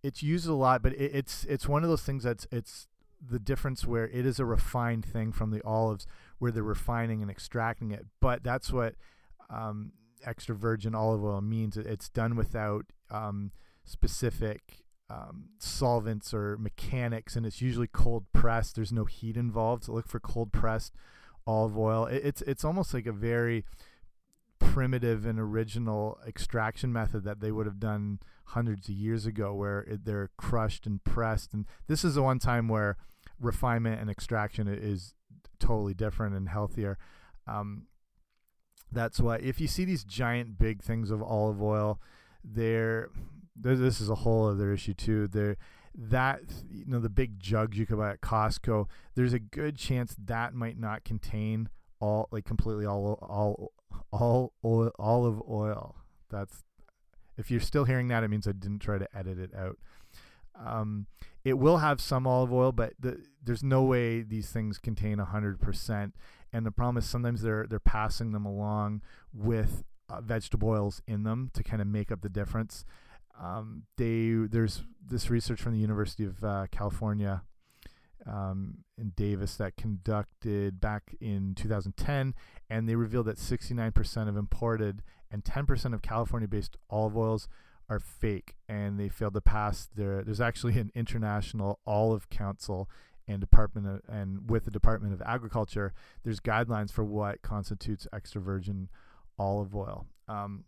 it's 0.02 0.22
used 0.22 0.46
a 0.46 0.54
lot, 0.54 0.82
but 0.82 0.92
it, 0.94 1.14
it's 1.14 1.44
it's 1.44 1.68
one 1.68 1.82
of 1.82 1.90
those 1.90 2.02
things 2.02 2.24
that's 2.24 2.46
it's 2.50 2.88
the 3.20 3.38
difference 3.38 3.86
where 3.86 4.08
it 4.08 4.24
is 4.24 4.38
a 4.38 4.44
refined 4.44 5.04
thing 5.04 5.32
from 5.32 5.50
the 5.50 5.62
olives 5.64 6.06
where 6.38 6.50
they're 6.50 6.62
refining 6.62 7.20
and 7.20 7.30
extracting 7.30 7.90
it. 7.90 8.06
But 8.20 8.42
that's 8.42 8.72
what 8.72 8.94
um, 9.50 9.92
extra 10.24 10.54
virgin 10.54 10.94
olive 10.94 11.24
oil 11.24 11.40
means. 11.40 11.76
It's 11.76 12.08
done 12.08 12.36
without 12.36 12.86
um, 13.10 13.52
specific 13.84 14.84
um, 15.10 15.50
solvents 15.58 16.32
or 16.32 16.56
mechanics, 16.56 17.36
and 17.36 17.44
it's 17.44 17.60
usually 17.60 17.88
cold 17.88 18.24
pressed. 18.32 18.76
There's 18.76 18.92
no 18.92 19.04
heat 19.04 19.36
involved. 19.36 19.84
So 19.84 19.92
look 19.92 20.08
for 20.08 20.20
cold 20.20 20.52
pressed 20.52 20.94
olive 21.46 21.76
oil. 21.76 22.06
It, 22.06 22.22
it's 22.24 22.42
it's 22.42 22.64
almost 22.64 22.94
like 22.94 23.06
a 23.06 23.12
very 23.12 23.64
primitive 24.60 25.26
and 25.26 25.40
original 25.40 26.20
extraction 26.26 26.92
method 26.92 27.24
that 27.24 27.40
they 27.40 27.50
would 27.50 27.66
have 27.66 27.80
done 27.80 28.20
hundreds 28.44 28.88
of 28.88 28.94
years 28.94 29.26
ago 29.26 29.52
where 29.52 29.80
it, 29.80 30.04
they're 30.04 30.30
crushed 30.36 30.86
and 30.86 31.02
pressed. 31.02 31.52
And 31.52 31.66
this 31.88 32.04
is 32.04 32.14
the 32.14 32.22
one 32.22 32.38
time 32.38 32.68
where 32.68 32.96
refinement 33.40 34.00
and 34.00 34.08
extraction 34.08 34.68
is 34.68 35.14
totally 35.58 35.94
different 35.94 36.36
and 36.36 36.48
healthier. 36.48 36.98
Um, 37.48 37.86
that's 38.92 39.20
why 39.20 39.36
if 39.36 39.60
you 39.60 39.68
see 39.68 39.84
these 39.84 40.04
giant 40.04 40.58
big 40.58 40.82
things 40.82 41.10
of 41.10 41.22
olive 41.22 41.62
oil 41.62 42.00
they're 42.44 43.08
this 43.56 44.00
is 44.00 44.08
a 44.08 44.14
whole 44.14 44.48
other 44.48 44.72
issue 44.72 44.94
too. 44.94 45.28
They're 45.28 45.56
that 45.94 46.40
you 46.70 46.86
know 46.86 47.00
the 47.00 47.08
big 47.08 47.38
jugs 47.40 47.76
you 47.76 47.86
can 47.86 47.96
buy 47.96 48.10
at 48.12 48.20
Costco 48.20 48.86
there's 49.16 49.32
a 49.32 49.40
good 49.40 49.76
chance 49.76 50.14
that 50.24 50.54
might 50.54 50.78
not 50.78 51.04
contain 51.04 51.68
all 51.98 52.28
like 52.30 52.44
completely 52.44 52.86
all 52.86 53.18
all 53.20 53.72
all 54.10 54.52
oil, 54.64 54.90
olive 54.98 55.42
oil 55.48 55.96
that's 56.30 56.64
if 57.36 57.50
you're 57.50 57.60
still 57.60 57.84
hearing 57.84 58.08
that, 58.08 58.22
it 58.22 58.28
means 58.28 58.46
I 58.46 58.52
didn't 58.52 58.80
try 58.80 58.98
to 58.98 59.08
edit 59.16 59.38
it 59.38 59.50
out. 59.54 59.78
Um, 60.54 61.06
it 61.42 61.54
will 61.54 61.78
have 61.78 62.00
some 62.00 62.26
olive 62.26 62.52
oil, 62.52 62.70
but 62.70 62.92
the, 63.00 63.24
there's 63.42 63.62
no 63.62 63.82
way 63.82 64.20
these 64.20 64.50
things 64.50 64.78
contain 64.78 65.16
100%. 65.16 66.12
And 66.52 66.66
the 66.66 66.70
problem 66.70 66.98
is 66.98 67.06
sometimes 67.06 67.42
they're 67.42 67.66
they're 67.68 67.78
passing 67.78 68.32
them 68.32 68.44
along 68.44 69.02
with 69.32 69.84
uh, 70.08 70.20
vegetable 70.20 70.68
oils 70.68 71.00
in 71.06 71.22
them 71.22 71.50
to 71.54 71.62
kind 71.62 71.80
of 71.80 71.88
make 71.88 72.12
up 72.12 72.20
the 72.20 72.28
difference. 72.28 72.84
Um, 73.40 73.84
they 73.96 74.32
there's 74.32 74.82
this 75.04 75.30
research 75.30 75.62
from 75.62 75.72
the 75.72 75.78
University 75.78 76.24
of 76.24 76.44
uh, 76.44 76.66
California 76.70 77.42
um, 78.26 78.78
in 78.98 79.10
Davis 79.16 79.56
that 79.56 79.76
conducted 79.76 80.80
back 80.80 81.14
in 81.20 81.54
2010, 81.54 82.34
and 82.68 82.88
they 82.88 82.96
revealed 82.96 83.26
that 83.26 83.36
69% 83.36 84.28
of 84.28 84.36
imported 84.36 85.02
and 85.30 85.44
10% 85.44 85.94
of 85.94 86.02
California-based 86.02 86.76
olive 86.90 87.16
oils 87.16 87.48
are 87.88 88.00
fake, 88.00 88.54
and 88.68 88.98
they 88.98 89.08
failed 89.08 89.34
to 89.34 89.40
pass 89.40 89.88
their. 89.94 90.22
There's 90.22 90.40
actually 90.40 90.78
an 90.78 90.92
international 90.94 91.80
olive 91.86 92.30
council 92.30 92.88
and 93.26 93.40
department 93.40 93.86
of, 93.86 94.00
and 94.08 94.48
with 94.48 94.64
the 94.64 94.70
Department 94.70 95.12
of 95.12 95.22
Agriculture, 95.22 95.92
there's 96.24 96.40
guidelines 96.40 96.92
for 96.92 97.04
what 97.04 97.42
constitutes 97.42 98.06
extra 98.12 98.40
virgin 98.40 98.88
olive 99.38 99.74
oil. 99.74 100.06
Um, 100.28 100.64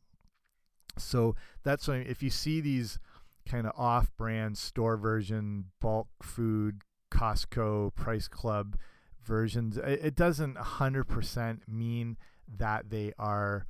so 0.98 1.36
that's 1.62 1.88
why 1.88 1.96
if 1.96 2.22
you 2.22 2.30
see 2.30 2.60
these 2.60 2.98
kind 3.46 3.66
of 3.66 3.72
off-brand 3.76 4.58
store 4.58 4.96
version 4.96 5.66
bulk 5.80 6.08
food 6.22 6.82
Costco 7.12 7.94
Price 7.94 8.28
Club 8.28 8.76
versions, 9.22 9.76
it, 9.76 10.16
doesn't 10.16 10.56
100% 10.56 11.58
mean 11.68 12.16
that 12.58 12.90
they 12.90 13.12
are 13.18 13.66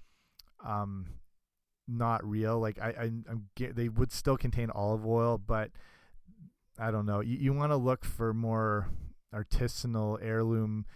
um, 0.64 1.07
not 1.88 2.24
real. 2.24 2.59
Like 2.59 2.78
I, 2.81 2.88
I 2.88 3.02
I'm, 3.05 3.48
they 3.57 3.88
would 3.88 4.12
still 4.12 4.37
contain 4.37 4.70
olive 4.70 5.07
oil, 5.07 5.38
but 5.38 5.70
I 6.78 6.90
don't 6.90 7.07
know. 7.07 7.20
You, 7.20 7.37
you 7.37 7.52
want 7.52 7.72
to 7.72 7.76
look 7.76 8.05
for 8.05 8.33
more 8.33 8.88
artisanal 9.35 10.18
heirloom, 10.22 10.87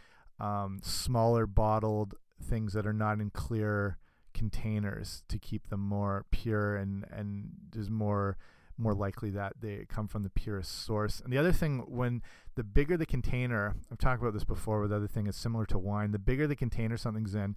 um, 0.40 0.80
smaller 0.82 1.46
bottled 1.46 2.14
things 2.42 2.72
that 2.74 2.86
are 2.86 2.92
not 2.92 3.20
in 3.20 3.30
clear 3.30 3.98
containers 4.34 5.24
to 5.28 5.38
keep 5.38 5.68
them 5.68 5.80
more 5.80 6.26
pure 6.30 6.76
and 6.76 7.06
and 7.10 7.48
there's 7.72 7.88
more 7.88 8.36
more 8.78 8.94
likely 8.94 9.30
that 9.30 9.54
they 9.60 9.86
come 9.88 10.08
from 10.08 10.22
the 10.22 10.30
purest 10.30 10.84
source. 10.84 11.20
And 11.20 11.32
the 11.32 11.38
other 11.38 11.52
thing, 11.52 11.84
when 11.88 12.22
the 12.54 12.64
bigger 12.64 12.96
the 12.96 13.06
container, 13.06 13.74
I've 13.90 13.98
talked 13.98 14.20
about 14.20 14.34
this 14.34 14.44
before 14.44 14.80
with 14.80 14.92
other 14.92 15.06
thing, 15.06 15.26
is 15.26 15.36
similar 15.36 15.66
to 15.66 15.78
wine. 15.78 16.12
The 16.12 16.18
bigger 16.18 16.46
the 16.46 16.56
container 16.56 16.96
something's 16.96 17.34
in, 17.34 17.56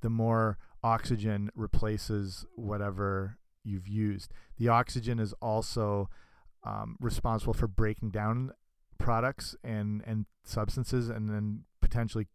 the 0.00 0.10
more 0.10 0.58
oxygen 0.82 1.50
replaces 1.54 2.46
whatever 2.54 3.38
you've 3.64 3.88
used. 3.88 4.32
The 4.58 4.68
oxygen 4.68 5.18
is 5.18 5.32
also 5.40 6.08
um, 6.64 6.96
responsible 7.00 7.54
for 7.54 7.68
breaking 7.68 8.10
down 8.10 8.52
products 8.98 9.56
and, 9.62 10.02
and 10.06 10.26
substances 10.44 11.08
and 11.08 11.28
then 11.28 11.64
potentially 11.80 12.26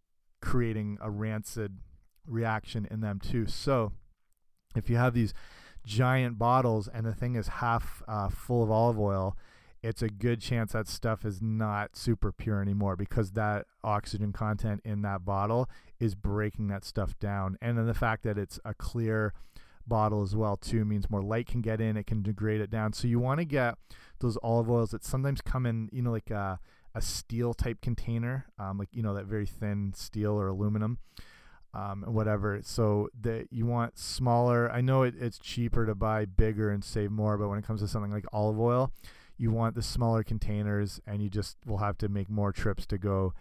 creating 0.42 0.98
a 1.02 1.10
rancid 1.10 1.80
reaction 2.26 2.88
in 2.90 3.02
them 3.02 3.20
too. 3.20 3.46
So 3.48 3.92
if 4.76 4.90
you 4.90 4.98
have 4.98 5.14
these 5.14 5.34
giant 5.86 6.38
bottles 6.38 6.88
and 6.88 7.06
the 7.06 7.14
thing 7.14 7.36
is 7.36 7.48
half 7.48 8.04
uh, 8.08 8.30
full 8.30 8.64
of 8.64 8.72
olive 8.72 9.00
oil, 9.00 9.38
it's 9.84 10.02
a 10.02 10.10
good 10.10 10.40
chance 10.40 10.74
that 10.74 10.88
stuff 10.88 11.26
is 11.26 11.42
not 11.42 11.96
super 11.96 12.32
pure 12.32 12.62
anymore 12.62 12.96
because 12.96 13.32
that 13.32 13.66
oxygen 13.84 14.32
content 14.32 14.82
in 14.86 15.02
that 15.02 15.26
bottle 15.26 15.70
is 16.00 16.14
breaking 16.14 16.68
that 16.68 16.86
stuff 16.86 17.18
down. 17.20 17.58
And 17.62 17.78
then 17.78 17.88
the 17.88 17.94
fact 17.94 18.24
that 18.24 18.38
it's 18.38 18.60
a 18.64 18.74
clear 18.74 19.34
bottle 19.88 20.22
as 20.22 20.36
well 20.36 20.56
too 20.56 20.86
means 20.86 21.10
more 21.10 21.24
light 21.24 21.48
can 21.48 21.60
get 21.62 21.82
in 21.82 21.98
it 21.98 22.06
can 22.06 22.22
degrade 22.22 22.62
it 22.62 22.70
down 22.70 22.94
so 22.94 23.08
you 23.08 23.20
want 23.20 23.40
to 23.40 23.46
get 23.46 23.76
those 24.20 24.38
olive 24.44 24.70
oils 24.70 24.92
that 24.92 25.04
sometimes 25.04 25.42
come 25.42 25.66
in 25.66 25.90
you 25.92 26.04
know 26.04 26.12
like 26.12 26.30
a, 26.30 26.60
a 26.94 27.02
steel 27.02 27.54
type 27.54 27.82
container 27.82 28.46
um, 28.60 28.78
like 28.78 28.90
you 28.92 29.02
know 29.02 29.14
that 29.14 29.26
very 29.26 29.46
thin 29.46 29.92
steel 29.96 30.34
or 30.34 30.48
aluminum 30.48 31.00
um, 31.74 32.04
whatever 32.08 32.60
so 32.64 33.08
that 33.20 33.48
you 33.52 33.66
want 33.66 33.98
smaller 33.98 34.72
i 34.72 34.82
know 34.82 35.04
it, 35.04 35.14
it's 35.20 35.40
cheaper 35.40 35.86
to 35.86 35.96
buy 35.96 36.26
bigger 36.26 36.70
and 36.70 36.84
save 36.84 37.12
more 37.12 37.38
but 37.38 37.48
when 37.48 37.58
it 37.58 37.66
comes 37.66 37.82
to 37.82 37.88
something 37.88 38.12
like 38.12 38.26
olive 38.34 38.60
oil 38.60 38.92
you 39.38 39.50
want 39.50 39.74
the 39.74 39.82
smaller 39.82 40.24
containers 40.24 41.02
and 41.08 41.22
you 41.22 41.30
just 41.30 41.58
will 41.66 41.80
have 41.80 41.98
to 41.98 42.08
make 42.08 42.30
more 42.30 42.52
trips 42.52 42.86
to 42.86 42.98
go 42.98 43.34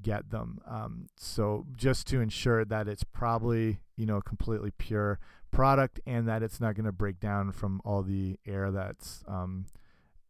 get 0.00 0.30
them. 0.30 0.60
Um, 0.66 1.08
so 1.16 1.66
just 1.76 2.06
to 2.08 2.20
ensure 2.20 2.64
that 2.64 2.88
it's 2.88 3.04
probably 3.04 3.80
you 3.96 4.06
know 4.06 4.20
completely 4.20 4.70
pure 4.70 5.18
product 5.50 6.00
and 6.06 6.28
that 6.28 6.42
it's 6.42 6.60
not 6.60 6.74
going 6.74 6.84
to 6.84 6.92
break 6.92 7.18
down 7.18 7.52
from 7.52 7.80
all 7.84 8.02
the 8.02 8.38
air 8.46 8.70
that's 8.70 9.24
um, 9.26 9.66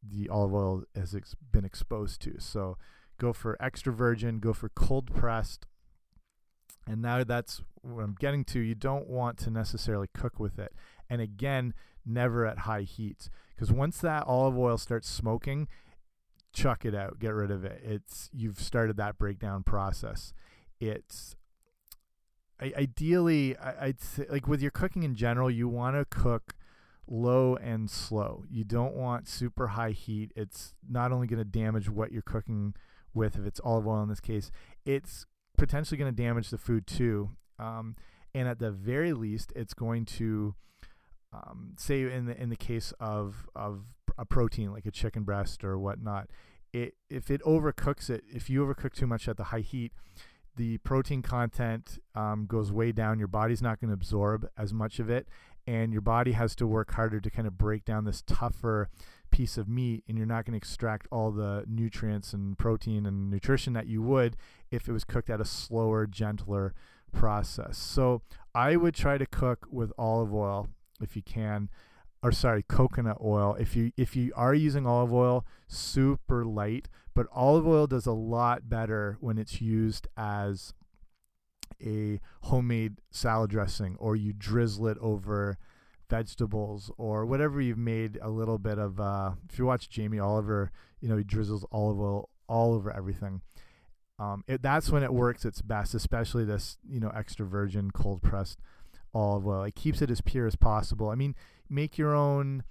the 0.02 0.28
olive 0.28 0.54
oil 0.54 0.84
has 0.96 1.14
ex 1.14 1.36
been 1.52 1.64
exposed 1.64 2.22
to. 2.22 2.36
So 2.38 2.78
go 3.18 3.32
for 3.34 3.56
extra 3.60 3.92
virgin 3.92 4.38
go 4.38 4.54
for 4.54 4.70
cold 4.70 5.14
pressed 5.14 5.66
and 6.86 7.02
now 7.02 7.24
that's 7.24 7.62
what 7.82 8.02
I'm 8.02 8.16
getting 8.18 8.44
to. 8.46 8.60
You 8.60 8.74
don't 8.74 9.08
want 9.08 9.38
to 9.38 9.50
necessarily 9.50 10.08
cook 10.12 10.38
with 10.38 10.58
it. 10.58 10.72
And 11.08 11.20
again, 11.20 11.74
never 12.04 12.46
at 12.46 12.60
high 12.60 12.82
heats. 12.82 13.30
Because 13.54 13.72
once 13.72 13.98
that 13.98 14.24
olive 14.26 14.56
oil 14.58 14.78
starts 14.78 15.08
smoking, 15.08 15.68
chuck 16.52 16.84
it 16.84 16.94
out, 16.94 17.18
get 17.18 17.34
rid 17.34 17.50
of 17.50 17.64
it. 17.64 17.82
It's 17.84 18.30
you've 18.32 18.60
started 18.60 18.96
that 18.96 19.18
breakdown 19.18 19.62
process. 19.62 20.32
It's 20.80 21.36
ideally, 22.60 23.56
I'd 23.58 24.00
say, 24.00 24.26
like 24.28 24.46
with 24.46 24.60
your 24.60 24.70
cooking 24.70 25.02
in 25.02 25.14
general, 25.14 25.50
you 25.50 25.68
want 25.68 25.96
to 25.96 26.04
cook 26.04 26.54
low 27.06 27.56
and 27.56 27.90
slow. 27.90 28.44
You 28.50 28.64
don't 28.64 28.94
want 28.94 29.28
super 29.28 29.68
high 29.68 29.90
heat. 29.90 30.32
It's 30.36 30.74
not 30.88 31.12
only 31.12 31.26
going 31.26 31.38
to 31.38 31.44
damage 31.44 31.88
what 31.90 32.12
you're 32.12 32.22
cooking 32.22 32.74
with, 33.14 33.36
if 33.36 33.46
it's 33.46 33.60
olive 33.64 33.86
oil 33.86 34.02
in 34.02 34.08
this 34.08 34.20
case, 34.20 34.50
it's 34.84 35.26
potentially 35.60 35.98
going 35.98 36.12
to 36.12 36.22
damage 36.22 36.50
the 36.50 36.58
food 36.58 36.86
too. 36.86 37.30
Um, 37.58 37.94
and 38.34 38.48
at 38.48 38.58
the 38.58 38.70
very 38.70 39.12
least, 39.12 39.52
it's 39.54 39.74
going 39.74 40.06
to 40.06 40.54
um, 41.32 41.74
say 41.76 42.02
in 42.02 42.26
the 42.26 42.40
in 42.40 42.48
the 42.48 42.56
case 42.56 42.92
of 42.98 43.46
of 43.54 43.84
a 44.18 44.24
protein 44.24 44.72
like 44.72 44.86
a 44.86 44.90
chicken 44.90 45.22
breast 45.22 45.62
or 45.62 45.78
whatnot, 45.78 46.30
it 46.72 46.94
if 47.08 47.30
it 47.30 47.42
overcooks 47.42 48.08
it, 48.08 48.24
if 48.28 48.48
you 48.48 48.64
overcook 48.64 48.94
too 48.94 49.06
much 49.06 49.28
at 49.28 49.36
the 49.36 49.44
high 49.44 49.60
heat, 49.60 49.92
the 50.56 50.78
protein 50.78 51.22
content 51.22 51.98
um, 52.14 52.46
goes 52.46 52.72
way 52.72 52.90
down. 52.90 53.18
Your 53.18 53.28
body's 53.28 53.62
not 53.62 53.80
going 53.80 53.90
to 53.90 53.94
absorb 53.94 54.48
as 54.56 54.72
much 54.72 54.98
of 54.98 55.10
it, 55.10 55.28
and 55.66 55.92
your 55.92 56.02
body 56.02 56.32
has 56.32 56.54
to 56.56 56.66
work 56.66 56.94
harder 56.94 57.20
to 57.20 57.30
kind 57.30 57.46
of 57.46 57.58
break 57.58 57.84
down 57.84 58.04
this 58.04 58.22
tougher 58.26 58.88
piece 59.30 59.56
of 59.56 59.68
meat 59.68 60.02
and 60.08 60.18
you're 60.18 60.26
not 60.26 60.44
going 60.44 60.52
to 60.52 60.56
extract 60.56 61.06
all 61.10 61.30
the 61.30 61.64
nutrients 61.68 62.32
and 62.32 62.58
protein 62.58 63.06
and 63.06 63.30
nutrition 63.30 63.72
that 63.72 63.86
you 63.86 64.02
would 64.02 64.36
if 64.70 64.88
it 64.88 64.92
was 64.92 65.04
cooked 65.04 65.30
at 65.30 65.40
a 65.40 65.44
slower, 65.44 66.06
gentler 66.06 66.74
process. 67.12 67.76
So 67.76 68.22
I 68.54 68.76
would 68.76 68.94
try 68.94 69.18
to 69.18 69.26
cook 69.26 69.66
with 69.70 69.92
olive 69.98 70.34
oil 70.34 70.68
if 71.00 71.16
you 71.16 71.22
can 71.22 71.68
or 72.22 72.32
sorry, 72.32 72.62
coconut 72.62 73.18
oil. 73.22 73.56
If 73.58 73.74
you 73.76 73.92
if 73.96 74.14
you 74.14 74.32
are 74.36 74.54
using 74.54 74.86
olive 74.86 75.12
oil, 75.12 75.46
super 75.68 76.44
light, 76.44 76.88
but 77.14 77.26
olive 77.32 77.66
oil 77.66 77.86
does 77.86 78.06
a 78.06 78.12
lot 78.12 78.68
better 78.68 79.16
when 79.20 79.38
it's 79.38 79.60
used 79.60 80.06
as 80.16 80.74
a 81.82 82.20
homemade 82.42 82.98
salad 83.10 83.50
dressing 83.50 83.96
or 83.98 84.14
you 84.14 84.34
drizzle 84.34 84.88
it 84.88 84.98
over 85.00 85.56
vegetables 86.10 86.90
or 86.98 87.24
whatever 87.24 87.60
you've 87.60 87.78
made 87.78 88.18
a 88.20 88.28
little 88.28 88.58
bit 88.58 88.78
of 88.78 89.00
uh, 89.00 89.32
if 89.50 89.58
you 89.58 89.64
watch 89.64 89.88
Jamie 89.88 90.18
Oliver 90.18 90.70
you 91.00 91.08
know 91.08 91.16
he 91.16 91.24
drizzles 91.24 91.64
olive 91.72 91.98
oil 91.98 92.28
all 92.48 92.74
over 92.74 92.94
everything 92.94 93.40
um, 94.20 94.44
it, 94.46 94.62
that's 94.62 94.90
when 94.90 95.02
it 95.02 95.12
works 95.12 95.44
its 95.44 95.62
best 95.62 95.94
especially 95.94 96.44
this 96.44 96.78
you 96.88 97.00
know 97.00 97.10
extra 97.14 97.46
virgin 97.46 97.90
cold 97.90 98.22
pressed 98.22 98.58
olive 99.14 99.46
oil 99.46 99.62
it 99.64 99.74
keeps 99.74 100.02
it 100.02 100.10
as 100.10 100.20
pure 100.20 100.46
as 100.46 100.56
possible 100.56 101.08
I 101.08 101.14
mean 101.14 101.34
make 101.68 101.98
your 101.98 102.14
own 102.14 102.62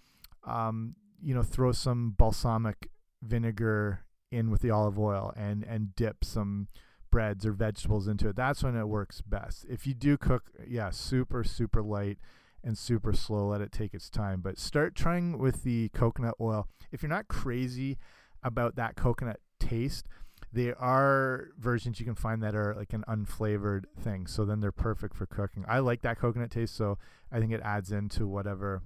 um, 0.46 0.96
you 1.22 1.34
know 1.34 1.44
throw 1.44 1.72
some 1.72 2.14
balsamic 2.18 2.90
vinegar 3.22 4.06
in 4.32 4.50
with 4.50 4.62
the 4.62 4.72
olive 4.72 4.98
oil 4.98 5.34
and 5.36 5.64
and 5.64 5.96
dip 5.96 6.24
some 6.24 6.68
breads 7.12 7.46
or 7.46 7.52
vegetables 7.52 8.08
into 8.08 8.30
it 8.30 8.36
that's 8.36 8.64
when 8.64 8.76
it 8.76 8.88
works 8.88 9.22
best 9.22 9.66
if 9.68 9.88
you 9.88 9.96
do 9.96 10.16
cook 10.16 10.52
yeah 10.68 10.92
super 10.92 11.44
super 11.44 11.82
light 11.82 12.20
and 12.64 12.78
super 12.78 13.14
slow. 13.14 13.48
Let 13.48 13.62
it 13.62 13.72
take 13.72 13.94
its 13.94 14.10
time. 14.10 14.42
But 14.42 14.58
start 14.58 14.96
trying 14.96 15.38
with 15.38 15.64
the 15.64 15.90
coconut 15.90 16.36
oil. 16.40 16.68
If 16.92 17.02
you're 17.02 17.10
not 17.10 17.28
crazy 17.28 17.98
about 18.44 18.76
that 18.76 18.96
coconut 18.96 19.40
taste, 19.60 20.08
there 20.52 20.80
are 20.82 21.50
versions 21.58 22.00
you 22.00 22.06
can 22.06 22.16
find 22.16 22.42
that 22.42 22.56
are 22.56 22.74
like 22.76 22.94
an 22.94 23.04
unflavored 23.08 23.86
thing. 24.00 24.26
So 24.28 24.46
then 24.46 24.60
they're 24.60 24.72
perfect 24.72 25.16
for 25.16 25.26
cooking. 25.26 25.64
I 25.68 25.80
like 25.80 26.02
that 26.02 26.20
coconut 26.20 26.52
taste, 26.52 26.76
so 26.76 26.98
I 27.32 27.40
think 27.40 27.52
it 27.52 27.62
adds 27.64 27.92
into 27.92 28.28
whatever 28.28 28.82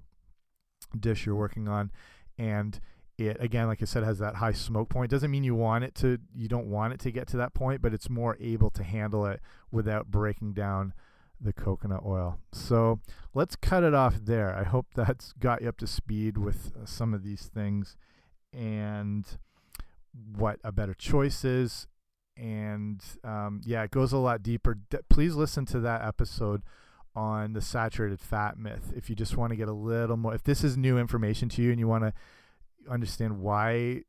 dish 1.00 1.26
you're 1.26 1.36
working 1.36 1.68
on. 1.68 1.92
And 2.38 2.80
it 3.18 3.38
again, 3.40 3.68
like 3.68 3.82
I 3.82 3.86
said, 3.86 4.04
has 4.04 4.20
that 4.20 4.36
high 4.36 4.52
smoke 4.52 4.90
point. 4.90 5.12
Doesn't 5.12 5.32
mean 5.32 5.44
you 5.44 5.56
want 5.56 5.84
it 5.84 5.96
to 5.96 6.20
you 6.36 6.48
don't 6.48 6.68
want 6.68 6.94
it 6.94 7.00
to 7.02 7.12
get 7.12 7.28
to 7.30 7.38
that 7.38 7.54
point, 7.54 7.82
but 7.82 7.94
it's 7.94 8.10
more 8.10 8.38
able 8.40 8.70
to 8.72 8.84
handle 8.84 9.26
it 9.26 9.40
without 9.72 10.08
breaking 10.08 10.54
down 10.54 10.94
the 11.40 11.54
coconut 11.54 12.04
oil. 12.06 12.40
So 12.52 13.00
let's 13.34 13.56
cut 13.56 13.84
it 13.84 13.94
off 13.94 14.16
there. 14.24 14.56
I 14.56 14.64
hope 14.64 14.88
that's 14.96 15.34
got 15.34 15.62
you 15.62 15.70
up 15.70 15.78
to 15.78 15.88
speed 15.88 16.38
with 16.38 16.72
some 16.86 17.14
of 17.14 17.24
these 17.24 17.50
things 17.54 17.96
and 18.54 19.26
what 20.14 20.60
a 20.64 20.72
better 20.72 20.94
choice 20.94 21.44
is. 21.44 21.88
And 22.36 23.04
um, 23.24 23.62
yeah, 23.64 23.84
it 23.84 23.92
goes 23.92 24.12
a 24.12 24.18
lot 24.18 24.42
deeper. 24.42 24.78
Please 25.10 25.36
listen 25.36 25.66
to 25.68 25.80
that 25.82 26.02
episode 26.02 26.64
on 27.16 27.54
the 27.54 27.62
saturated 27.62 28.20
fat 28.20 28.58
myth 28.58 28.92
if 28.96 29.08
you 29.10 29.16
just 29.16 29.38
want 29.38 29.52
to 29.52 29.56
get 29.56 29.68
a 29.68 29.74
little 29.74 30.18
more. 30.18 30.34
If 30.34 30.44
this 30.44 30.64
is 30.64 30.76
new 30.76 30.98
information 30.98 31.50
to 31.50 31.62
you 31.62 31.70
and 31.70 31.80
you 31.80 31.88
want 31.88 32.04
to 32.04 32.14
understand 32.90 33.40
why 33.40 34.02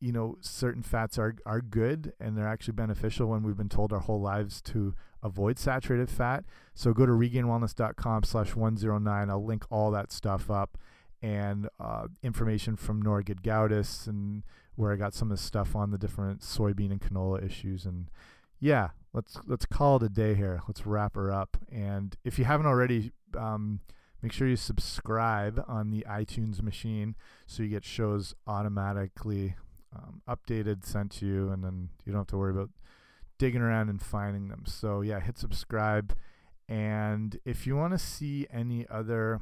you 0.00 0.12
know 0.12 0.36
certain 0.40 0.82
fats 0.82 1.18
are 1.18 1.36
are 1.44 1.60
good 1.60 2.12
and 2.20 2.36
they're 2.36 2.48
actually 2.48 2.72
beneficial 2.72 3.28
when 3.28 3.42
we've 3.42 3.56
been 3.56 3.68
told 3.68 3.92
our 3.92 3.98
whole 3.98 4.20
lives 4.20 4.62
to 4.62 4.94
avoid 5.22 5.58
saturated 5.58 6.08
fat 6.08 6.44
so 6.74 6.94
go 6.94 7.04
to 7.04 7.12
regainedwellness.com 7.12 8.22
slash 8.22 8.56
109 8.56 9.30
i'll 9.30 9.44
link 9.44 9.64
all 9.70 9.90
that 9.90 10.10
stuff 10.10 10.50
up 10.50 10.78
and 11.22 11.68
uh, 11.78 12.06
information 12.22 12.76
from 12.76 13.02
Nora 13.02 13.22
Gedgaudas 13.22 14.06
and 14.06 14.42
where 14.80 14.92
I 14.92 14.96
got 14.96 15.14
some 15.14 15.30
of 15.30 15.38
the 15.38 15.42
stuff 15.42 15.76
on 15.76 15.90
the 15.90 15.98
different 15.98 16.40
soybean 16.40 16.90
and 16.90 17.00
canola 17.00 17.44
issues 17.44 17.84
and 17.84 18.10
yeah 18.58 18.90
let's 19.12 19.38
let's 19.46 19.66
call 19.66 19.96
it 19.96 20.02
a 20.02 20.08
day 20.08 20.34
here 20.34 20.60
let's 20.68 20.86
wrap 20.86 21.14
her 21.14 21.32
up 21.32 21.56
and 21.70 22.16
if 22.24 22.38
you 22.38 22.44
haven't 22.44 22.66
already 22.66 23.12
um, 23.38 23.80
make 24.22 24.32
sure 24.32 24.48
you 24.48 24.56
subscribe 24.56 25.64
on 25.66 25.90
the 25.90 26.04
iTunes 26.08 26.62
machine 26.62 27.14
so 27.46 27.62
you 27.62 27.68
get 27.68 27.84
shows 27.84 28.34
automatically 28.46 29.54
um, 29.94 30.22
updated, 30.28 30.84
sent 30.84 31.12
to 31.12 31.26
you, 31.26 31.50
and 31.50 31.64
then 31.64 31.90
you 32.04 32.12
don't 32.12 32.20
have 32.20 32.26
to 32.28 32.36
worry 32.36 32.52
about 32.52 32.70
digging 33.38 33.60
around 33.60 33.88
and 33.88 34.00
finding 34.00 34.48
them. 34.48 34.64
So 34.66 35.00
yeah, 35.00 35.20
hit 35.20 35.38
subscribe. 35.38 36.14
And 36.68 37.38
if 37.44 37.66
you 37.66 37.76
want 37.76 37.92
to 37.92 37.98
see 37.98 38.46
any 38.52 38.86
other 38.88 39.40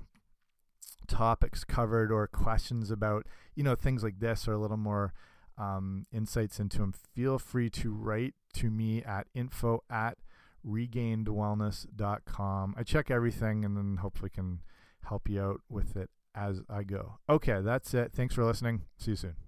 topics 1.08 1.64
covered 1.64 2.12
or 2.12 2.26
questions 2.26 2.90
about, 2.90 3.26
you 3.54 3.64
know, 3.64 3.74
things 3.74 4.02
like 4.02 4.20
this 4.20 4.46
or 4.46 4.52
a 4.52 4.58
little 4.58 4.76
more 4.76 5.14
um, 5.56 6.04
insights 6.12 6.60
into 6.60 6.76
them, 6.78 6.92
feel 6.92 7.38
free 7.38 7.70
to 7.70 7.90
write 7.92 8.34
to 8.54 8.70
me 8.70 9.02
at 9.02 9.26
info 9.34 9.82
at 9.90 10.18
regainedwellness.com. 10.66 12.74
I 12.76 12.82
check 12.82 13.10
everything 13.10 13.64
and 13.64 13.74
then 13.76 13.96
hopefully 13.96 14.30
can 14.30 14.60
help 15.04 15.28
you 15.28 15.42
out 15.42 15.60
with 15.68 15.96
it 15.96 16.10
as 16.34 16.60
I 16.68 16.82
go. 16.84 17.18
Okay, 17.28 17.60
that's 17.60 17.94
it. 17.94 18.12
Thanks 18.12 18.34
for 18.34 18.44
listening. 18.44 18.82
See 18.98 19.12
you 19.12 19.16
soon. 19.16 19.47